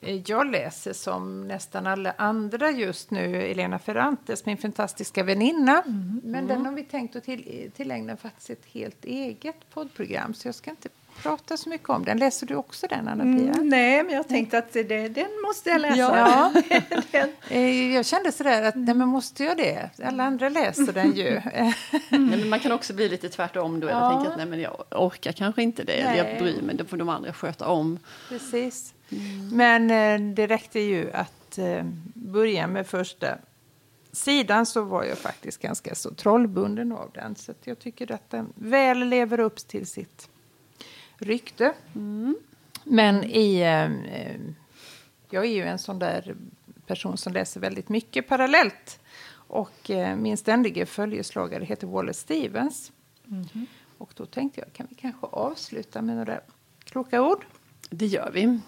Jag 0.00 0.50
läser 0.50 0.92
som 0.92 1.48
nästan 1.48 1.86
alla 1.86 2.14
andra 2.18 2.70
just 2.70 3.10
nu 3.10 3.42
Elena 3.42 3.78
Ferrantes, 3.78 4.46
min 4.46 4.56
fantastiska 4.56 5.22
väninna. 5.22 5.82
Men 6.22 6.46
den 6.46 6.66
har 6.66 6.72
vi 6.72 6.82
tänkt 6.82 7.16
att 7.16 7.24
till, 7.24 7.70
tillägna 7.76 8.16
faktiskt 8.16 8.50
ett 8.50 8.64
helt 8.72 9.04
eget 9.04 9.70
poddprogram 9.70 10.34
så 10.34 10.48
jag 10.48 10.54
ska 10.54 10.70
inte 10.70 10.88
prata 11.22 11.56
så 11.56 11.68
mycket 11.68 11.88
om 11.88 12.04
den. 12.04 12.18
Läser 12.18 12.46
du 12.46 12.54
också 12.54 12.86
den, 12.86 13.08
Anna-Pia? 13.08 13.52
Mm, 13.52 13.68
nej, 13.68 14.02
men 14.04 14.14
jag 14.14 14.28
tänkte 14.28 14.58
att 14.58 14.72
det, 14.72 15.08
den 15.08 15.28
måste 15.46 15.70
jag 15.70 15.80
läsa. 15.80 15.96
Ja. 15.96 16.52
Eh, 17.50 17.94
Jag 17.94 18.06
kände 18.06 18.32
sådär 18.32 18.62
att 18.62 18.74
nej, 18.74 18.94
men 18.94 19.08
måste 19.08 19.44
jag 19.44 19.56
det? 19.56 19.90
Alla 20.04 20.24
andra 20.24 20.48
läser 20.48 20.92
den 20.92 21.12
ju. 21.16 21.40
Nej, 21.54 21.74
men 22.10 22.48
man 22.48 22.60
kan 22.60 22.72
också 22.72 22.94
bli 22.94 23.08
lite 23.08 23.28
tvärtom 23.28 23.80
då. 23.80 23.88
Ja. 23.88 24.10
tänka 24.10 24.30
att 24.30 24.36
nej, 24.36 24.46
men 24.46 24.60
jag 24.60 24.84
orkar 24.90 25.32
kanske 25.32 25.62
inte 25.62 25.82
det. 25.84 25.92
Eller 25.92 26.22
Nej. 26.22 26.32
jag 26.32 26.42
bryr 26.42 26.62
mig, 26.62 26.74
det 26.76 26.84
får 26.84 26.96
de 26.96 27.08
andra 27.08 27.32
sköta 27.32 27.68
om. 27.68 27.98
Precis. 28.28 28.94
Men 29.52 29.90
eh, 29.90 30.34
det 30.34 30.46
räckte 30.46 30.80
ju 30.80 31.12
att 31.12 31.58
eh, 31.58 31.84
börja 32.14 32.66
med 32.66 32.86
första 32.86 33.38
sidan 34.12 34.66
så 34.66 34.82
var 34.82 35.04
jag 35.04 35.18
faktiskt 35.18 35.62
ganska 35.62 35.94
så 35.94 36.14
trollbunden 36.14 36.92
av 36.92 37.10
den. 37.14 37.36
Så 37.36 37.54
jag 37.64 37.78
tycker 37.78 38.12
att 38.12 38.30
den 38.30 38.52
väl 38.54 38.98
lever 38.98 39.40
upp 39.40 39.56
till 39.56 39.86
sitt 39.86 40.28
rykte. 41.18 41.72
Men 42.84 43.24
i... 43.24 43.60
Eh, 43.60 43.90
jag 45.30 45.44
är 45.44 45.50
ju 45.50 45.62
en 45.62 45.78
sån 45.78 45.98
där 45.98 46.36
person 46.86 47.16
som 47.16 47.32
läser 47.32 47.60
väldigt 47.60 47.88
mycket 47.88 48.28
parallellt. 48.28 49.00
Och 49.30 49.90
min 50.16 50.36
ständige 50.36 50.86
följeslagare 50.86 51.64
heter 51.64 51.86
Wallace 51.86 52.20
Stevens. 52.20 52.92
Och 53.98 54.12
då 54.14 54.26
tänkte 54.26 54.60
jag, 54.60 54.72
kan 54.72 54.86
vi 54.90 54.94
kanske 54.94 55.26
avsluta 55.26 56.02
med 56.02 56.16
några 56.16 56.40
kloka 56.84 57.22
ord? 57.22 57.46
Det 57.90 58.06
gör 58.06 58.30
vi. 58.34 58.60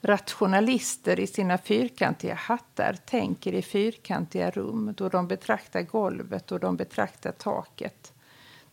Rationalister 0.00 1.20
i 1.20 1.26
sina 1.26 1.58
fyrkantiga 1.58 2.34
hattar 2.34 2.96
tänker 3.04 3.52
i 3.52 3.62
fyrkantiga 3.62 4.50
rum 4.50 4.94
då 4.96 5.08
de 5.08 5.28
betraktar 5.28 5.82
golvet 5.82 6.52
och 6.52 6.60
de 6.60 6.76
betraktar 6.76 7.32
taket. 7.32 8.12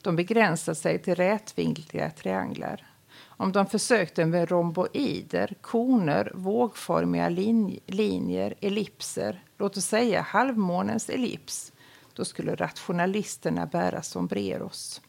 De 0.01 0.15
begränsar 0.15 0.73
sig 0.73 0.99
till 0.99 1.15
rätvinkliga 1.15 2.11
trianglar. 2.11 2.85
Om 3.25 3.51
de 3.51 3.65
försökte 3.65 4.25
med 4.25 4.49
romboider, 4.49 5.53
koner, 5.61 6.31
vågformiga 6.35 7.29
lin- 7.29 7.79
linjer, 7.85 8.55
ellipser, 8.61 9.43
låt 9.57 9.77
oss 9.77 9.85
säga 9.85 10.21
halvmånens 10.21 11.09
ellips, 11.09 11.71
då 12.13 12.25
skulle 12.25 12.55
rationalisterna 12.55 13.65
bära 13.65 14.01
sombreros. 14.03 15.01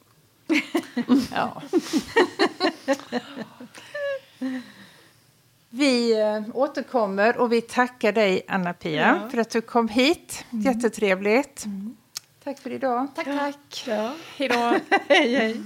ja. 1.33 1.63
Vi 5.73 6.21
eh, 6.21 6.43
återkommer 6.57 7.37
och 7.37 7.53
vi 7.53 7.61
tackar 7.61 8.13
dig, 8.13 8.43
Anna-Pia, 8.49 9.29
för 9.31 9.39
att 9.39 9.51
du 9.51 9.61
kom 9.61 9.89
hit. 9.89 10.45
Jättetrevligt. 10.51 11.65
Tack 12.45 12.59
för 12.59 12.71
idag. 12.73 13.07
Tack, 13.15 13.25
tack. 13.25 13.85
Ja. 13.87 14.13
Hej 14.37 14.49
då. 14.49 14.57
Hej, 15.09 15.35
hej. 15.35 15.61